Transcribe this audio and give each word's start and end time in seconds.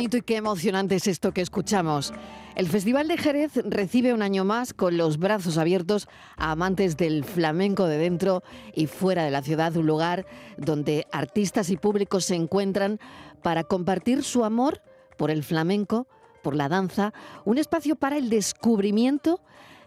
Y 0.00 0.08
qué 0.08 0.36
emocionante 0.36 0.94
es 0.94 1.08
esto 1.08 1.32
que 1.32 1.40
escuchamos. 1.40 2.12
El 2.54 2.68
Festival 2.68 3.08
de 3.08 3.16
Jerez 3.16 3.52
recibe 3.64 4.14
un 4.14 4.22
año 4.22 4.44
más 4.44 4.72
con 4.72 4.96
los 4.96 5.18
brazos 5.18 5.58
abiertos 5.58 6.06
a 6.36 6.52
amantes 6.52 6.96
del 6.96 7.24
flamenco 7.24 7.86
de 7.86 7.98
dentro 7.98 8.44
y 8.74 8.86
fuera 8.86 9.24
de 9.24 9.32
la 9.32 9.42
ciudad, 9.42 9.76
un 9.76 9.86
lugar 9.86 10.24
donde 10.56 11.06
artistas 11.10 11.70
y 11.70 11.76
públicos 11.76 12.24
se 12.26 12.36
encuentran 12.36 13.00
para 13.42 13.64
compartir 13.64 14.22
su 14.22 14.44
amor 14.44 14.82
por 15.16 15.32
el 15.32 15.42
flamenco, 15.42 16.06
por 16.44 16.54
la 16.54 16.68
danza, 16.68 17.12
un 17.44 17.58
espacio 17.58 17.96
para 17.96 18.18
el 18.18 18.30
descubrimiento 18.30 19.40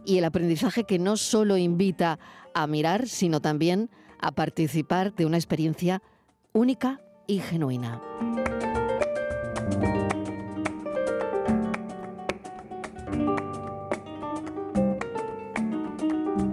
y 0.05 0.17
el 0.17 0.25
aprendizaje 0.25 0.83
que 0.83 0.99
no 0.99 1.15
solo 1.15 1.55
invita 1.55 2.19
a 2.53 2.67
mirar, 2.67 3.07
sino 3.07 3.39
también 3.39 3.89
a 4.19 4.33
participar 4.33 5.15
de 5.15 5.25
una 5.25 5.37
experiencia 5.37 6.01
única 6.51 6.99
y 7.27 7.39
genuina. 7.39 8.01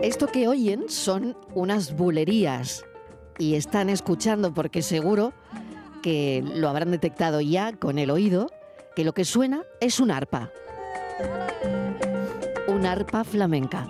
Esto 0.08 0.26
que 0.26 0.48
oyen 0.48 0.88
son 0.88 1.36
unas 1.54 1.94
bulerías 1.94 2.82
y 3.38 3.56
están 3.56 3.90
escuchando 3.90 4.54
porque 4.54 4.80
seguro 4.80 5.34
que 6.02 6.42
lo 6.54 6.70
habrán 6.70 6.90
detectado 6.90 7.42
ya 7.42 7.74
con 7.74 7.98
el 7.98 8.10
oído, 8.10 8.46
que 8.96 9.04
lo 9.04 9.12
que 9.12 9.26
suena 9.26 9.64
es 9.82 10.00
un 10.00 10.10
arpa. 10.10 10.50
Un 12.68 12.86
arpa 12.86 13.22
flamenca. 13.22 13.86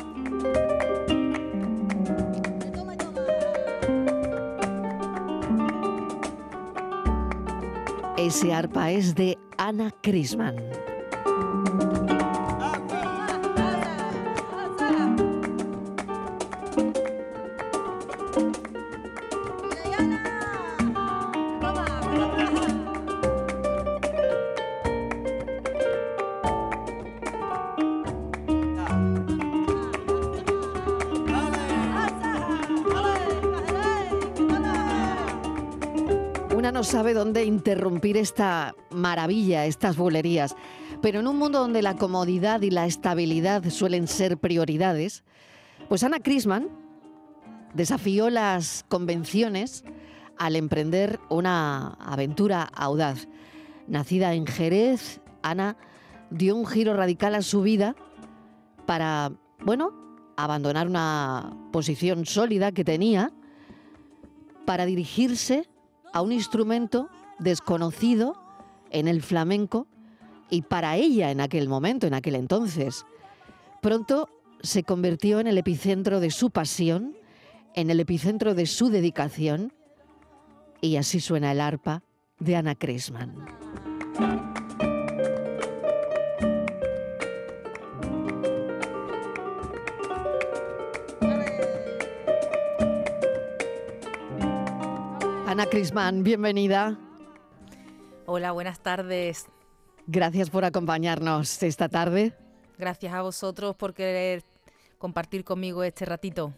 Ese 8.16 8.52
arpa 8.52 8.90
es 8.90 9.14
de 9.14 9.38
Ana 9.56 9.92
Crisman. 10.02 10.56
Sabe 36.88 37.12
dónde 37.12 37.44
interrumpir 37.44 38.16
esta 38.16 38.74
maravilla, 38.90 39.66
estas 39.66 39.98
bulerías, 39.98 40.56
pero 41.02 41.20
en 41.20 41.26
un 41.26 41.36
mundo 41.36 41.58
donde 41.58 41.82
la 41.82 41.96
comodidad 41.96 42.62
y 42.62 42.70
la 42.70 42.86
estabilidad 42.86 43.68
suelen 43.68 44.08
ser 44.08 44.38
prioridades, 44.38 45.22
pues 45.90 46.02
Ana 46.02 46.18
Crisman 46.20 46.70
desafió 47.74 48.30
las 48.30 48.86
convenciones 48.88 49.84
al 50.38 50.56
emprender 50.56 51.20
una 51.28 51.88
aventura 52.00 52.62
audaz. 52.62 53.28
Nacida 53.86 54.32
en 54.32 54.46
Jerez, 54.46 55.20
Ana 55.42 55.76
dio 56.30 56.56
un 56.56 56.64
giro 56.64 56.94
radical 56.94 57.34
a 57.34 57.42
su 57.42 57.60
vida 57.60 57.96
para, 58.86 59.32
bueno, 59.62 59.92
abandonar 60.38 60.86
una 60.86 61.54
posición 61.70 62.24
sólida 62.24 62.72
que 62.72 62.84
tenía 62.84 63.30
para 64.64 64.86
dirigirse 64.86 65.68
a 66.12 66.22
un 66.22 66.32
instrumento 66.32 67.08
desconocido 67.38 68.34
en 68.90 69.08
el 69.08 69.22
flamenco 69.22 69.86
y 70.50 70.62
para 70.62 70.96
ella 70.96 71.30
en 71.30 71.40
aquel 71.40 71.68
momento, 71.68 72.06
en 72.06 72.14
aquel 72.14 72.34
entonces. 72.34 73.04
Pronto 73.82 74.28
se 74.62 74.82
convirtió 74.82 75.40
en 75.40 75.46
el 75.46 75.58
epicentro 75.58 76.20
de 76.20 76.30
su 76.30 76.50
pasión, 76.50 77.16
en 77.74 77.90
el 77.90 78.00
epicentro 78.00 78.54
de 78.54 78.66
su 78.66 78.88
dedicación 78.88 79.72
y 80.80 80.96
así 80.96 81.20
suena 81.20 81.52
el 81.52 81.60
arpa 81.60 82.02
de 82.38 82.56
Ana 82.56 82.74
Crisman. 82.74 83.34
Ana 95.58 95.68
Crisman, 95.68 96.22
bienvenida. 96.22 96.96
Hola, 98.26 98.52
buenas 98.52 98.78
tardes. 98.78 99.46
Gracias 100.06 100.50
por 100.50 100.64
acompañarnos 100.64 101.60
esta 101.64 101.88
tarde. 101.88 102.32
Gracias 102.78 103.12
a 103.12 103.22
vosotros 103.22 103.74
por 103.74 103.92
querer 103.92 104.44
compartir 104.98 105.42
conmigo 105.42 105.82
este 105.82 106.04
ratito. 106.04 106.54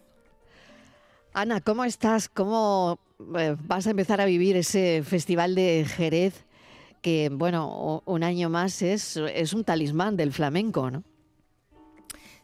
Ana, 1.33 1.63
¿cómo 1.63 1.85
estás? 1.85 2.29
¿Cómo 2.29 2.99
eh, 3.39 3.57
vas 3.65 3.87
a 3.87 3.93
empezar 3.93 4.21
a 4.21 4.27
vivir 4.27 4.55
ese 4.59 5.03
festival 5.03 5.55
de 5.55 5.87
Jerez 5.87 6.45
que, 7.01 7.31
bueno, 7.33 8.03
un 8.05 8.23
año 8.23 8.51
más 8.51 8.83
es, 8.83 9.17
es 9.17 9.55
un 9.55 9.65
talismán 9.65 10.19
del 10.19 10.31
flamenco, 10.31 10.91
¿no? 10.91 11.05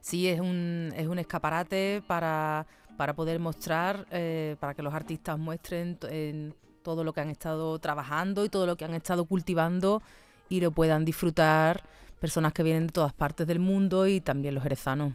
Sí, 0.00 0.26
es 0.26 0.40
un, 0.40 0.94
es 0.96 1.06
un 1.06 1.18
escaparate 1.18 2.02
para, 2.06 2.66
para 2.96 3.14
poder 3.14 3.38
mostrar, 3.38 4.06
eh, 4.10 4.56
para 4.60 4.74
que 4.74 4.82
los 4.82 4.94
artistas 4.94 5.38
muestren 5.38 5.98
en 6.10 6.54
todo 6.82 7.04
lo 7.04 7.12
que 7.12 7.20
han 7.20 7.30
estado 7.30 7.78
trabajando 7.78 8.44
y 8.44 8.48
todo 8.48 8.66
lo 8.66 8.76
que 8.76 8.84
han 8.84 8.94
estado 8.94 9.24
cultivando 9.24 10.02
y 10.48 10.60
lo 10.60 10.70
puedan 10.70 11.04
disfrutar 11.04 11.82
personas 12.20 12.52
que 12.52 12.62
vienen 12.62 12.86
de 12.86 12.92
todas 12.92 13.12
partes 13.12 13.46
del 13.46 13.58
mundo 13.58 14.06
y 14.06 14.20
también 14.20 14.54
los 14.54 14.62
jerezanos. 14.62 15.12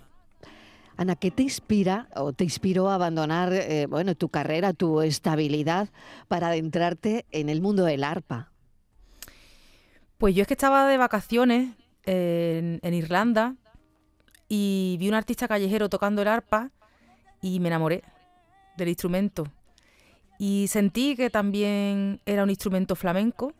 Ana, 0.97 1.15
¿qué 1.15 1.31
te 1.31 1.43
inspira 1.43 2.09
o 2.15 2.33
te 2.33 2.43
inspiró 2.43 2.89
a 2.89 2.95
abandonar 2.95 3.53
eh, 3.53 3.87
bueno, 3.89 4.13
tu 4.15 4.29
carrera, 4.29 4.73
tu 4.73 5.01
estabilidad 5.01 5.89
para 6.27 6.49
adentrarte 6.49 7.25
en 7.31 7.49
el 7.49 7.61
mundo 7.61 7.85
del 7.85 8.03
arpa? 8.03 8.51
Pues 10.17 10.35
yo 10.35 10.43
es 10.43 10.47
que 10.47 10.53
estaba 10.53 10.87
de 10.87 10.97
vacaciones 10.97 11.75
en, 12.03 12.79
en 12.83 12.93
Irlanda 12.93 13.55
y 14.47 14.97
vi 14.99 15.07
un 15.07 15.15
artista 15.15 15.47
callejero 15.47 15.89
tocando 15.89 16.21
el 16.21 16.27
arpa 16.27 16.69
y 17.41 17.59
me 17.59 17.67
enamoré 17.67 18.03
del 18.77 18.89
instrumento. 18.89 19.45
Y 20.37 20.67
sentí 20.69 21.15
que 21.15 21.29
también 21.29 22.19
era 22.25 22.43
un 22.43 22.49
instrumento 22.49 22.95
flamenco. 22.95 23.53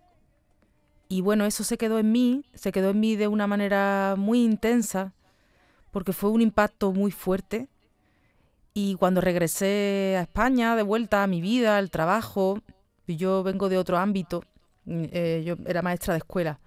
Y 1.09 1.21
bueno, 1.21 1.45
eso 1.45 1.63
se 1.63 1.77
quedó 1.77 1.99
en 1.99 2.11
mí, 2.11 2.45
se 2.53 2.71
quedó 2.71 2.91
en 2.91 2.99
mí 2.99 3.15
de 3.15 3.27
una 3.27 3.45
manera 3.45 4.15
muy 4.17 4.43
intensa, 4.43 5.13
porque 5.91 6.13
fue 6.13 6.29
un 6.29 6.41
impacto 6.41 6.91
muy 6.93 7.11
fuerte. 7.11 7.67
Y 8.73 8.95
cuando 8.95 9.19
regresé 9.19 10.15
a 10.17 10.21
España, 10.21 10.75
de 10.75 10.83
vuelta 10.83 11.23
a 11.23 11.27
mi 11.27 11.41
vida, 11.41 11.77
al 11.77 11.91
trabajo, 11.91 12.61
yo 13.07 13.43
vengo 13.43 13.69
de 13.69 13.77
otro 13.77 13.97
ámbito, 13.97 14.43
eh, 14.87 15.43
yo 15.45 15.55
era 15.65 15.81
maestra 15.81 16.13
de 16.13 16.19
escuela, 16.19 16.59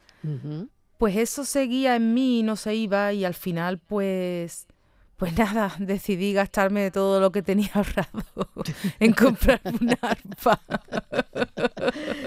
pues 0.99 1.17
eso 1.17 1.44
seguía 1.44 1.96
en 1.96 2.14
mí 2.14 2.40
y 2.40 2.43
no 2.43 2.56
se 2.56 2.75
iba 2.75 3.12
y 3.12 3.25
al 3.25 3.34
final 3.34 3.78
pues 3.78 4.67
pues 5.16 5.37
nada, 5.38 5.75
decidí 5.78 6.32
gastarme 6.32 6.90
todo 6.90 7.20
lo 7.20 7.31
que 7.32 7.43
tenía 7.43 7.70
ahorrado 7.75 8.25
en 9.00 9.12
comprar 9.12 9.61
una 9.81 9.99
arpa. 10.02 10.61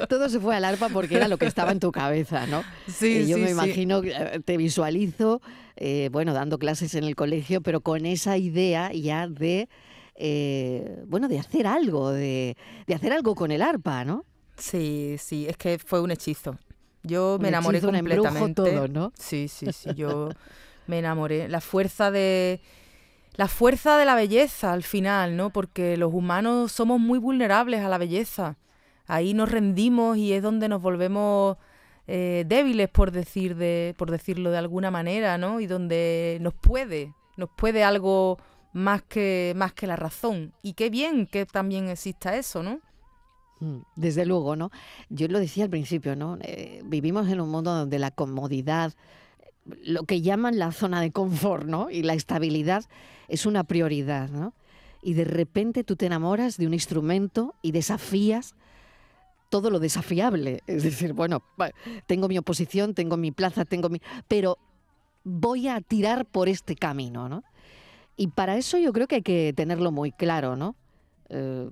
Todo 0.09 0.29
se 0.29 0.39
fue 0.39 0.55
al 0.55 0.65
arpa 0.65 0.89
porque 0.89 1.15
era 1.15 1.27
lo 1.27 1.37
que 1.37 1.45
estaba 1.45 1.71
en 1.71 1.79
tu 1.79 1.91
cabeza, 1.91 2.45
¿no? 2.47 2.63
Sí, 2.87 3.17
Eh, 3.17 3.27
yo 3.27 3.37
sí, 3.37 3.43
me 3.43 3.51
imagino, 3.51 4.01
eh, 4.03 4.39
te 4.43 4.57
visualizo, 4.57 5.41
eh, 5.75 6.09
bueno, 6.11 6.33
dando 6.33 6.57
clases 6.59 6.95
en 6.95 7.03
el 7.03 7.15
colegio, 7.15 7.61
pero 7.61 7.81
con 7.81 8.05
esa 8.05 8.37
idea 8.37 8.91
ya 8.93 9.27
de, 9.27 9.67
eh, 10.15 11.03
bueno, 11.07 11.27
de 11.27 11.39
hacer 11.39 11.67
algo, 11.67 12.11
de, 12.11 12.55
de 12.87 12.95
hacer 12.95 13.13
algo 13.13 13.35
con 13.35 13.51
el 13.51 13.61
arpa, 13.61 14.05
¿no? 14.05 14.25
Sí, 14.57 15.15
sí, 15.19 15.45
es 15.47 15.57
que 15.57 15.77
fue 15.77 16.01
un 16.01 16.11
hechizo. 16.11 16.57
Yo 17.03 17.37
me 17.39 17.43
Un 17.47 17.53
enamoré 17.53 17.77
hechizo, 17.77 17.89
un 17.89 17.95
completamente. 17.95 18.53
todo, 18.71 18.87
¿no? 18.87 19.13
Sí, 19.17 19.47
sí, 19.47 19.71
sí, 19.71 19.89
yo 19.95 20.29
me 20.87 20.99
enamoré. 20.99 21.47
La 21.47 21.61
fuerza 21.61 22.11
de 22.11 22.61
la 23.35 23.47
fuerza 23.47 23.97
de 23.97 24.05
la 24.05 24.15
belleza 24.15 24.73
al 24.73 24.83
final, 24.83 25.37
¿no? 25.37 25.51
Porque 25.51 25.95
los 25.95 26.13
humanos 26.13 26.71
somos 26.71 26.99
muy 26.99 27.19
vulnerables 27.19 27.81
a 27.81 27.89
la 27.89 27.99
belleza. 27.99 28.57
Ahí 29.05 29.33
nos 29.33 29.51
rendimos 29.51 30.17
y 30.17 30.33
es 30.33 30.41
donde 30.41 30.67
nos 30.67 30.81
volvemos 30.81 31.57
eh, 32.07 32.45
débiles, 32.47 32.89
por 32.89 33.11
decir 33.11 33.55
de, 33.55 33.93
por 33.97 34.09
decirlo 34.09 34.49
de 34.49 34.57
alguna 34.57 34.91
manera, 34.91 35.37
¿no? 35.37 35.59
Y 35.59 35.67
donde 35.67 36.39
nos 36.41 36.53
puede, 36.55 37.13
nos 37.35 37.49
puede 37.49 37.83
algo 37.83 38.37
más 38.73 39.01
que 39.03 39.53
más 39.55 39.73
que 39.73 39.87
la 39.87 39.95
razón. 39.95 40.53
Y 40.61 40.73
qué 40.73 40.89
bien 40.89 41.27
que 41.27 41.45
también 41.45 41.89
exista 41.89 42.35
eso, 42.37 42.63
¿no? 42.63 42.79
Mm, 43.59 43.79
Desde 43.95 44.25
luego, 44.25 44.55
¿no? 44.55 44.71
Yo 45.09 45.27
lo 45.27 45.39
decía 45.39 45.65
al 45.65 45.69
principio, 45.69 46.15
¿no? 46.15 46.37
Eh, 46.41 46.81
vivimos 46.85 47.27
en 47.29 47.41
un 47.41 47.49
mundo 47.49 47.73
donde 47.73 47.99
la 47.99 48.11
comodidad, 48.11 48.93
lo 49.83 50.03
que 50.03 50.21
llaman 50.21 50.59
la 50.59 50.71
zona 50.71 51.01
de 51.01 51.11
confort, 51.11 51.65
¿no? 51.65 51.89
Y 51.89 52.03
la 52.03 52.13
estabilidad 52.13 52.85
es 53.27 53.45
una 53.45 53.63
prioridad, 53.63 54.29
¿no? 54.29 54.53
Y 55.01 55.13
de 55.13 55.25
repente 55.25 55.83
tú 55.83 55.95
te 55.95 56.05
enamoras 56.05 56.57
de 56.57 56.67
un 56.67 56.73
instrumento 56.73 57.55
y 57.61 57.71
desafías 57.71 58.55
todo 59.49 59.69
lo 59.69 59.79
desafiable. 59.79 60.61
Es 60.67 60.83
decir, 60.83 61.13
bueno, 61.13 61.41
tengo 62.05 62.27
mi 62.27 62.37
oposición, 62.37 62.93
tengo 62.93 63.17
mi 63.17 63.31
plaza, 63.31 63.65
tengo 63.65 63.89
mi... 63.89 64.01
Pero 64.27 64.57
voy 65.23 65.67
a 65.67 65.81
tirar 65.81 66.25
por 66.25 66.49
este 66.49 66.75
camino, 66.75 67.29
¿no? 67.29 67.43
Y 68.15 68.27
para 68.27 68.57
eso 68.57 68.77
yo 68.77 68.91
creo 68.93 69.07
que 69.07 69.15
hay 69.15 69.21
que 69.21 69.53
tenerlo 69.55 69.91
muy 69.91 70.11
claro, 70.11 70.55
¿no? 70.55 70.75
Eh, 71.29 71.69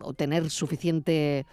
o 0.00 0.12
tener 0.14 0.50
suficiente, 0.50 1.46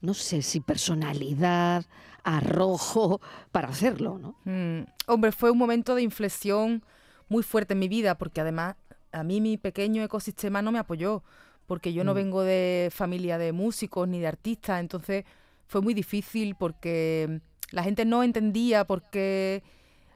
no 0.00 0.14
sé 0.14 0.42
si 0.42 0.60
personalidad, 0.60 1.84
arrojo 2.24 3.20
para 3.52 3.68
hacerlo, 3.68 4.18
¿no? 4.18 4.36
Mm, 4.44 4.86
hombre, 5.06 5.30
fue 5.32 5.50
un 5.50 5.58
momento 5.58 5.94
de 5.94 6.02
inflexión 6.02 6.82
muy 7.28 7.42
fuerte 7.42 7.74
en 7.74 7.78
mi 7.78 7.88
vida, 7.88 8.16
porque 8.16 8.40
además 8.40 8.76
a 9.12 9.22
mí 9.22 9.40
mi 9.40 9.56
pequeño 9.56 10.02
ecosistema 10.02 10.60
no 10.62 10.72
me 10.72 10.78
apoyó, 10.78 11.22
porque 11.66 11.92
yo 11.92 12.02
no 12.04 12.12
Mm. 12.12 12.16
vengo 12.16 12.42
de 12.42 12.90
familia 12.92 13.38
de 13.38 13.52
músicos 13.52 14.08
ni 14.08 14.18
de 14.20 14.26
artistas, 14.26 14.80
entonces 14.80 15.24
fue 15.66 15.80
muy 15.80 15.94
difícil 15.94 16.56
porque 16.56 17.40
la 17.70 17.82
gente 17.82 18.04
no 18.04 18.22
entendía 18.22 18.84
por 18.84 19.02
qué 19.10 19.62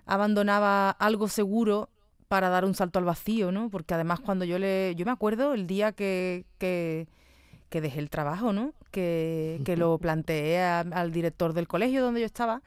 abandonaba 0.07 0.91
algo 0.91 1.29
seguro 1.29 1.91
para 2.29 2.49
dar 2.51 2.65
un 2.65 2.75
salto 2.75 2.99
al 2.99 3.05
vacío, 3.07 3.53
¿no? 3.53 3.71
Porque 3.71 3.95
además 3.95 4.21
cuando 4.21 4.45
yo 4.45 4.59
le... 4.59 4.95
Yo 4.97 5.07
me 5.07 5.13
acuerdo 5.13 5.55
el 5.55 5.67
día 5.67 5.93
que, 5.93 6.45
que, 6.59 7.09
que 7.69 7.81
dejé 7.81 7.99
el 8.01 8.11
trabajo, 8.11 8.53
¿no? 8.53 8.73
Que, 8.91 9.61
que 9.65 9.77
lo 9.77 9.99
planteé 9.99 10.61
a- 10.63 10.81
al 10.81 11.13
director 11.13 11.53
del 11.53 11.69
colegio 11.69 12.03
donde 12.03 12.21
yo 12.21 12.27
estaba 12.27 12.63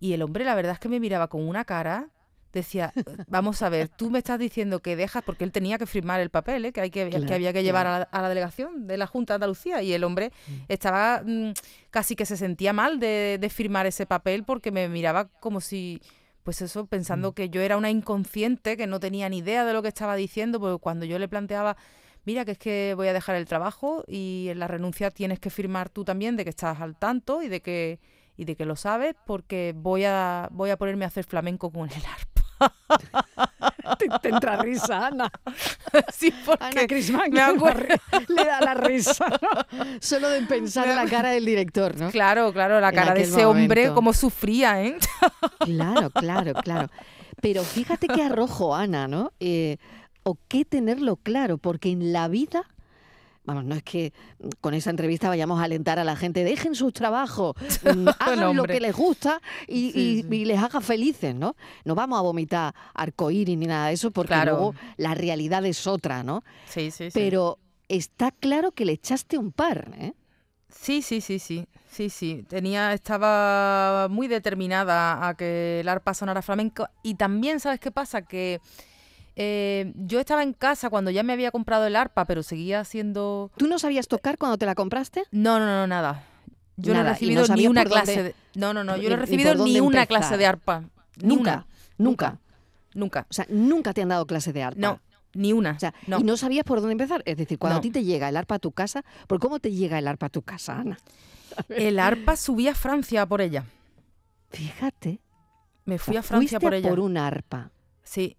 y 0.00 0.12
el 0.12 0.22
hombre 0.22 0.44
la 0.44 0.54
verdad 0.54 0.72
es 0.72 0.78
que 0.78 0.88
me 0.88 1.00
miraba 1.00 1.28
con 1.28 1.46
una 1.46 1.64
cara, 1.64 2.08
decía, 2.52 2.92
vamos 3.28 3.62
a 3.62 3.68
ver, 3.68 3.88
tú 3.88 4.10
me 4.10 4.18
estás 4.18 4.38
diciendo 4.38 4.80
que 4.80 4.96
dejas, 4.96 5.22
porque 5.24 5.44
él 5.44 5.52
tenía 5.52 5.76
que 5.78 5.86
firmar 5.86 6.20
el 6.20 6.30
papel, 6.30 6.66
¿eh? 6.66 6.72
que, 6.72 6.80
hay 6.80 6.90
que, 6.90 7.08
que 7.08 7.34
había 7.34 7.52
que 7.52 7.62
llevar 7.62 7.86
claro. 7.86 7.96
a 7.96 7.98
la, 8.12 8.18
a 8.18 8.22
la 8.22 8.28
delegación 8.28 8.86
de 8.86 8.96
la 8.96 9.06
Junta 9.06 9.32
de 9.32 9.36
Andalucía, 9.36 9.82
y 9.82 9.92
el 9.92 10.04
hombre 10.04 10.30
estaba 10.68 11.22
mm, 11.24 11.50
casi 11.90 12.16
que 12.16 12.26
se 12.26 12.36
sentía 12.36 12.72
mal 12.72 13.00
de, 13.00 13.38
de 13.40 13.50
firmar 13.50 13.86
ese 13.86 14.06
papel 14.06 14.44
porque 14.44 14.70
me 14.70 14.88
miraba 14.88 15.28
como 15.40 15.60
si, 15.60 16.00
pues 16.44 16.62
eso, 16.62 16.86
pensando 16.86 17.32
que 17.32 17.48
yo 17.50 17.60
era 17.60 17.76
una 17.76 17.90
inconsciente, 17.90 18.76
que 18.76 18.86
no 18.86 19.00
tenía 19.00 19.28
ni 19.28 19.38
idea 19.38 19.64
de 19.64 19.72
lo 19.72 19.82
que 19.82 19.88
estaba 19.88 20.14
diciendo, 20.16 20.60
porque 20.60 20.78
cuando 20.80 21.06
yo 21.06 21.18
le 21.18 21.28
planteaba... 21.28 21.76
Mira, 22.24 22.44
que 22.44 22.52
es 22.52 22.58
que 22.58 22.94
voy 22.96 23.08
a 23.08 23.12
dejar 23.12 23.36
el 23.36 23.44
trabajo 23.46 24.04
y 24.06 24.46
en 24.50 24.58
la 24.58 24.66
renuncia 24.66 25.10
tienes 25.10 25.38
que 25.40 25.50
firmar 25.50 25.90
tú 25.90 26.04
también 26.04 26.36
de 26.36 26.44
que 26.44 26.50
estás 26.50 26.80
al 26.80 26.96
tanto 26.96 27.42
y 27.42 27.48
de 27.48 27.60
que 27.60 28.00
y 28.36 28.44
de 28.46 28.56
que 28.56 28.64
lo 28.64 28.74
sabes 28.76 29.14
porque 29.26 29.72
voy 29.76 30.04
a 30.04 30.48
voy 30.50 30.70
a 30.70 30.76
ponerme 30.76 31.04
a 31.04 31.08
hacer 31.08 31.24
flamenco 31.24 31.70
con 31.70 31.88
el 31.90 32.02
arpa. 32.04 32.34
Te, 33.98 34.08
te 34.22 34.28
entra 34.30 34.56
risa, 34.56 35.08
Ana. 35.08 35.30
sí, 36.12 36.32
porque 36.46 36.64
Ana 36.64 36.86
Crisman 36.86 37.30
me 37.30 37.40
acuerdo- 37.42 37.94
le 38.28 38.44
da 38.44 38.60
la 38.60 38.74
risa, 38.74 39.26
¿no? 39.28 39.98
Solo 40.00 40.30
de 40.30 40.40
pensar 40.42 40.88
en 40.88 40.96
la 40.96 41.04
cara 41.04 41.30
del 41.30 41.44
director, 41.44 41.94
¿no? 41.98 42.10
Claro, 42.10 42.52
claro, 42.52 42.80
la 42.80 42.92
cara 42.92 43.12
de 43.14 43.22
ese 43.22 43.44
hombre 43.44 43.92
como 43.92 44.12
sufría, 44.12 44.82
¿eh? 44.82 44.96
Claro, 45.60 46.10
claro, 46.10 46.54
claro. 46.54 46.88
Pero 47.42 47.62
fíjate 47.62 48.08
qué 48.08 48.22
arrojo, 48.22 48.74
Ana, 48.74 49.06
¿no? 49.06 49.32
Eh, 49.38 49.76
o 50.24 50.36
qué 50.48 50.64
tenerlo 50.64 51.16
claro, 51.16 51.56
porque 51.58 51.90
en 51.90 52.12
la 52.12 52.26
vida, 52.28 52.64
vamos, 53.44 53.64
no 53.64 53.74
es 53.74 53.82
que 53.82 54.12
con 54.60 54.74
esa 54.74 54.90
entrevista 54.90 55.28
vayamos 55.28 55.60
a 55.60 55.64
alentar 55.64 55.98
a 55.98 56.04
la 56.04 56.16
gente, 56.16 56.42
dejen 56.44 56.74
sus 56.74 56.92
trabajos, 56.92 57.54
mm, 57.84 58.08
hagan 58.18 58.56
lo 58.56 58.64
que 58.64 58.80
les 58.80 58.94
gusta 58.96 59.40
y, 59.68 59.92
Sí, 59.92 60.00
y- 60.00 60.22
sí. 60.22 60.28
y 60.34 60.44
les 60.46 60.58
haga 60.62 60.80
felices, 60.80 61.34
¿no? 61.34 61.54
No 61.84 61.94
vamos 61.94 62.18
a 62.18 62.22
vomitar 62.22 62.74
arcoíris 62.94 63.56
ni 63.56 63.66
nada 63.66 63.88
de 63.88 63.94
eso, 63.94 64.10
porque 64.10 64.28
Claro. 64.28 64.52
luego 64.52 64.74
la 64.96 65.14
realidad 65.14 65.64
es 65.64 65.86
otra, 65.86 66.22
¿no? 66.22 66.42
Sí, 66.66 66.90
sí, 66.90 67.10
sí. 67.10 67.14
Pero 67.14 67.58
está 67.88 68.30
claro 68.32 68.72
que 68.72 68.84
le 68.86 68.92
echaste 68.92 69.36
un 69.38 69.52
par, 69.52 69.90
¿eh? 69.98 70.14
Sí, 70.70 71.02
sí, 71.02 71.20
sí, 71.20 71.38
sí, 71.38 71.68
sí, 71.88 72.10
sí. 72.10 72.44
Tenía, 72.48 72.92
estaba 72.94 74.08
muy 74.10 74.26
determinada 74.26 75.28
a 75.28 75.34
que 75.36 75.80
el 75.80 75.88
arpa 75.88 76.14
sonara 76.14 76.42
flamenco. 76.42 76.88
Y 77.02 77.14
también, 77.14 77.60
¿sabes 77.60 77.78
qué 77.78 77.92
pasa? 77.92 78.22
Que 78.22 78.60
eh, 79.36 79.92
yo 79.96 80.20
estaba 80.20 80.42
en 80.42 80.52
casa 80.52 80.90
cuando 80.90 81.10
ya 81.10 81.22
me 81.22 81.32
había 81.32 81.50
comprado 81.50 81.86
el 81.86 81.96
arpa, 81.96 82.24
pero 82.24 82.42
seguía 82.42 82.80
haciendo... 82.80 83.50
¿Tú 83.56 83.66
no 83.66 83.78
sabías 83.78 84.08
tocar 84.08 84.38
cuando 84.38 84.58
te 84.58 84.66
la 84.66 84.74
compraste? 84.74 85.24
No, 85.30 85.58
no, 85.58 85.66
no, 85.66 85.86
nada. 85.86 86.24
Yo 86.76 86.92
no 86.94 87.00
he 87.00 87.04
recibido 87.04 87.46
no 87.46 87.54
ni 87.56 87.66
una 87.68 87.82
por 87.82 87.90
dónde- 87.92 88.04
clase 88.04 88.22
de... 88.24 88.34
No, 88.54 88.72
no, 88.74 88.82
no, 88.84 88.96
yo 88.96 89.08
no 89.08 89.14
he 89.16 89.18
recibido 89.18 89.54
ni 89.54 89.80
una 89.80 90.02
empezar. 90.02 90.06
clase 90.08 90.36
de 90.36 90.46
arpa. 90.46 90.84
Ni 91.20 91.28
Nunca, 91.28 91.52
una. 91.52 91.66
nunca. 91.98 92.38
Nunca. 92.94 93.26
O 93.30 93.32
sea, 93.34 93.46
nunca 93.48 93.92
te 93.92 94.02
han 94.02 94.08
dado 94.08 94.26
clase 94.26 94.52
de 94.52 94.62
arpa. 94.62 94.80
No, 94.80 95.00
ni 95.34 95.52
una. 95.52 95.72
O 95.72 95.78
sea, 95.80 95.94
no. 96.06 96.18
y 96.20 96.22
no 96.24 96.36
sabías 96.36 96.64
por 96.64 96.78
dónde 96.80 96.92
empezar. 96.92 97.22
Es 97.26 97.36
decir, 97.36 97.58
cuando 97.58 97.74
No. 97.74 97.78
a 97.78 97.82
ti 97.82 97.90
te 97.90 98.04
llega 98.04 98.28
el 98.28 98.36
arpa 98.36 98.56
a 98.56 98.58
tu 98.60 98.72
casa, 98.72 99.04
¿por 99.26 99.38
cómo 99.40 99.58
te 99.60 99.72
llega 99.72 99.98
el 99.98 100.06
arpa 100.08 100.26
a 100.26 100.30
tu 100.30 100.42
casa, 100.42 100.78
Ana? 100.78 100.98
El 101.68 102.00
arpa 102.00 102.34
subí 102.36 102.66
a 102.66 102.74
Francia 102.74 103.26
por 103.26 103.40
ella. 103.40 103.64
Fíjate. 104.50 105.20
Me 105.84 105.96
o 105.96 105.98
fui 105.98 106.14
sea, 106.14 106.20
a 106.20 106.22
Francia 106.24 106.58
por 106.60 106.74
ella. 106.74 106.88
por 106.88 107.00
un 107.00 107.16
arpa. 107.16 107.70
Sí. 108.02 108.36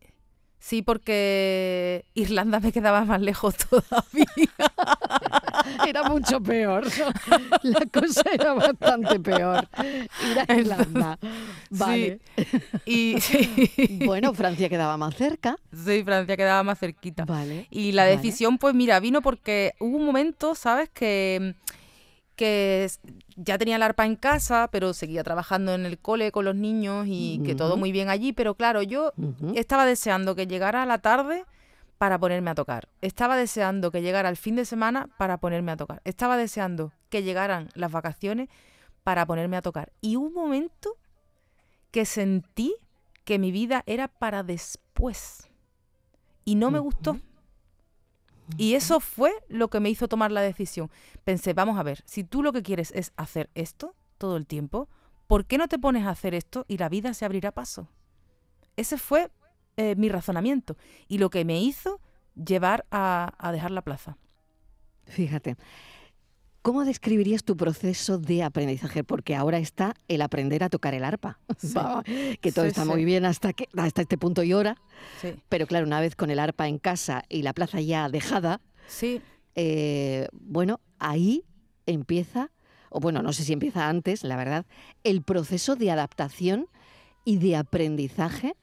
Sí, 0.65 0.81
porque 0.81 2.06
Irlanda 2.15 2.59
me 2.59 2.71
quedaba 2.71 3.06
más 3.06 3.21
lejos 3.21 3.53
todavía. 3.69 4.25
Era 5.88 6.09
mucho 6.09 6.41
peor. 6.41 6.88
La 7.62 7.85
cosa 7.85 8.23
era 8.33 8.53
bastante 8.56 9.19
peor. 9.19 9.67
Ir 10.27 10.39
a 10.48 10.55
Irlanda. 10.55 11.19
Vale. 11.69 12.19
Y 12.84 13.15
sí, 13.22 14.00
Bueno, 14.07 14.34
Francia 14.34 14.67
quedaba 14.67 14.98
más 14.98 15.13
cerca. 15.15 15.55
sí, 15.72 16.03
Francia 16.03 16.36
quedaba 16.36 16.63
más 16.63 16.79
cerquita. 16.79 17.25
Vale. 17.25 17.67
Y 17.69 17.91
la 17.91 18.05
vale. 18.05 18.15
decisión, 18.15 18.57
pues 18.57 18.74
mira, 18.74 19.00
vino 19.00 19.22
porque 19.22 19.75
hubo 19.79 19.98
un 19.98 20.05
momento, 20.07 20.55
¿sabes? 20.55 20.89
Que, 20.89 21.53
que 22.36 22.89
ya 23.36 23.58
tenía 23.58 23.77
el 23.77 23.84
arpa 23.84 24.06
en 24.06 24.15
casa, 24.15 24.70
pero 24.72 24.94
seguía 24.94 25.24
trabajando 25.24 25.74
en 25.74 25.86
el 25.86 25.98
cole 25.98 26.32
con 26.32 26.46
los 26.46 26.56
niños 26.56 27.06
y 27.08 27.42
que 27.46 27.56
todo 27.56 27.77
muy 27.77 27.92
bien 27.92 28.10
allí. 28.10 28.34
Pero 28.34 28.56
claro, 28.56 28.82
yo 28.82 29.13
estaba 29.56 29.86
deseando 29.86 30.36
que 30.36 30.48
llegara 30.48 30.86
la 30.86 31.00
tarde 31.00 31.46
para 31.98 32.20
ponerme 32.20 32.51
a 32.51 32.56
tocar. 32.56 32.89
Estaba 33.01 33.38
deseando 33.38 33.92
que 33.92 34.01
llegara 34.01 34.30
el 34.30 34.38
fin 34.38 34.56
de 34.56 34.65
semana 34.65 35.10
para 35.18 35.38
ponerme 35.38 35.72
a 35.72 35.77
tocar. 35.77 36.01
Estaba 36.04 36.38
deseando 36.38 36.92
que 37.10 37.24
llegaran 37.24 37.70
las 37.74 37.92
vacaciones 37.92 38.50
para 39.04 39.25
ponerme 39.25 39.58
a 39.58 39.62
tocar. 39.62 39.92
Y 40.01 40.15
un 40.15 40.34
momento 40.34 40.98
que 41.92 42.06
sentí 42.06 42.75
que 43.24 43.39
mi 43.39 43.51
vida 43.51 43.84
era 43.86 44.08
para 44.08 44.44
después. 44.44 45.50
Y 46.44 46.56
no 46.56 46.70
me 46.72 46.80
gustó. 46.80 47.18
Y 48.58 48.75
eso 48.75 49.00
fue 49.00 49.34
lo 49.48 49.70
que 49.70 49.80
me 49.80 49.90
hizo 49.90 50.08
tomar 50.08 50.32
la 50.32 50.42
decisión. 50.42 50.90
Pensé, 51.24 51.54
vamos 51.54 51.78
a 51.78 51.84
ver, 51.84 52.04
si 52.06 52.24
tú 52.24 52.44
lo 52.44 52.54
que 52.54 52.64
quieres 52.64 52.92
es 52.96 53.12
hacer 53.18 53.50
esto 53.56 53.96
todo 54.18 54.38
el 54.38 54.46
tiempo, 54.46 54.88
¿por 55.28 55.46
qué 55.46 55.58
no 55.58 55.68
te 55.68 55.80
pones 55.80 56.06
a 56.06 56.12
hacer 56.12 56.34
esto 56.34 56.66
y 56.68 56.78
la 56.78 56.90
vida 56.90 57.14
se 57.14 57.25
abrirá 57.25 57.52
paso? 57.52 57.88
Ese 58.78 58.98
fue 58.98 59.32
eh, 59.78 59.96
mi 59.96 60.10
razonamiento 60.10 60.78
y 61.08 61.18
lo 61.18 61.30
que 61.30 61.46
me 61.46 61.60
hizo 61.60 62.00
llevar 62.36 62.86
a, 62.92 63.34
a 63.38 63.52
dejar 63.52 63.72
la 63.72 63.82
plaza. 63.82 64.18
Fíjate. 65.06 65.58
¿Cómo 66.65 66.84
describirías 66.84 67.43
tu 67.43 67.55
proceso 67.55 68.17
de 68.17 68.41
aprendizaje? 68.41 69.03
Porque 69.03 69.36
ahora 69.36 69.60
está 69.60 69.93
el 70.07 70.24
aprender 70.24 70.63
a 70.63 70.69
tocar 70.69 70.95
el 70.95 71.03
arpa. 71.03 71.38
Sí. 71.60 72.39
Que 72.41 72.51
todo 72.51 72.65
Sí, 72.65 72.69
está 72.69 72.81
sí. 72.81 72.89
muy 72.89 73.05
bien 73.05 73.24
hasta, 73.24 73.53
que, 73.53 73.69
hasta 73.77 74.01
este 74.01 74.17
punto 74.17 74.41
y 74.41 74.51
hora. 74.51 74.75
Sí, 75.22 75.36
Pero 75.48 75.67
claro, 75.67 75.86
una 75.86 76.00
vez 76.00 76.15
con 76.15 76.31
el 76.31 76.39
arpa 76.39 76.67
en 76.67 76.79
casa 76.79 77.24
y 77.29 77.43
la 77.43 77.53
plaza 77.53 77.81
ya 77.81 78.10
dejada, 78.10 78.62
sí, 78.88 79.22
eh, 79.53 80.27
bueno, 80.31 80.79
ahí 80.98 81.43
empieza, 81.86 82.50
o 82.89 83.00
bueno, 83.00 83.22
no 83.22 83.31
sé 83.31 83.43
si 83.43 83.53
empieza 83.53 83.88
antes, 83.88 84.24
la 84.24 84.36
verdad, 84.36 84.65
el 85.03 85.22
proceso 85.22 85.75
de 85.75 85.91
adaptación 85.91 86.67
y 87.25 87.38
de 87.38 87.57
aprendizaje 87.57 88.55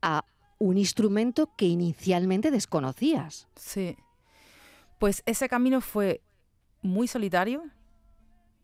a 0.00 0.24
un 0.58 0.78
instrumento 0.78 1.50
que 1.58 1.66
inicialmente 1.66 2.50
desconocías. 2.50 3.48
sí. 3.54 3.98
Pues 4.98 5.22
ese 5.26 5.48
camino 5.48 5.80
fue 5.80 6.22
muy 6.82 7.08
solitario, 7.08 7.64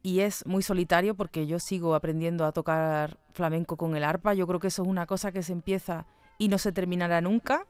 y 0.04 0.21
es 0.21 0.44
muy 0.44 0.62
solitario 0.62 1.14
porque 1.14 1.47
yo 1.47 1.59
sigo 1.59 1.94
aprendiendo 1.94 2.44
a 2.44 2.52
tocar 2.52 3.16
flamenco 3.33 3.78
con 3.78 3.97
el 3.97 4.04
arpa. 4.04 4.35
Yo 4.35 4.47
creo 4.47 4.61
que 4.61 4.66
eso 4.66 4.83
es 4.83 4.88
una 4.88 5.06
cosa 5.06 5.33
que 5.33 5.42
se 5.42 5.52
empieza 5.52 6.04
y 6.37 6.49
no 6.49 6.59
se 6.59 6.73
terminará 6.73 7.23
nunca, 7.23 7.66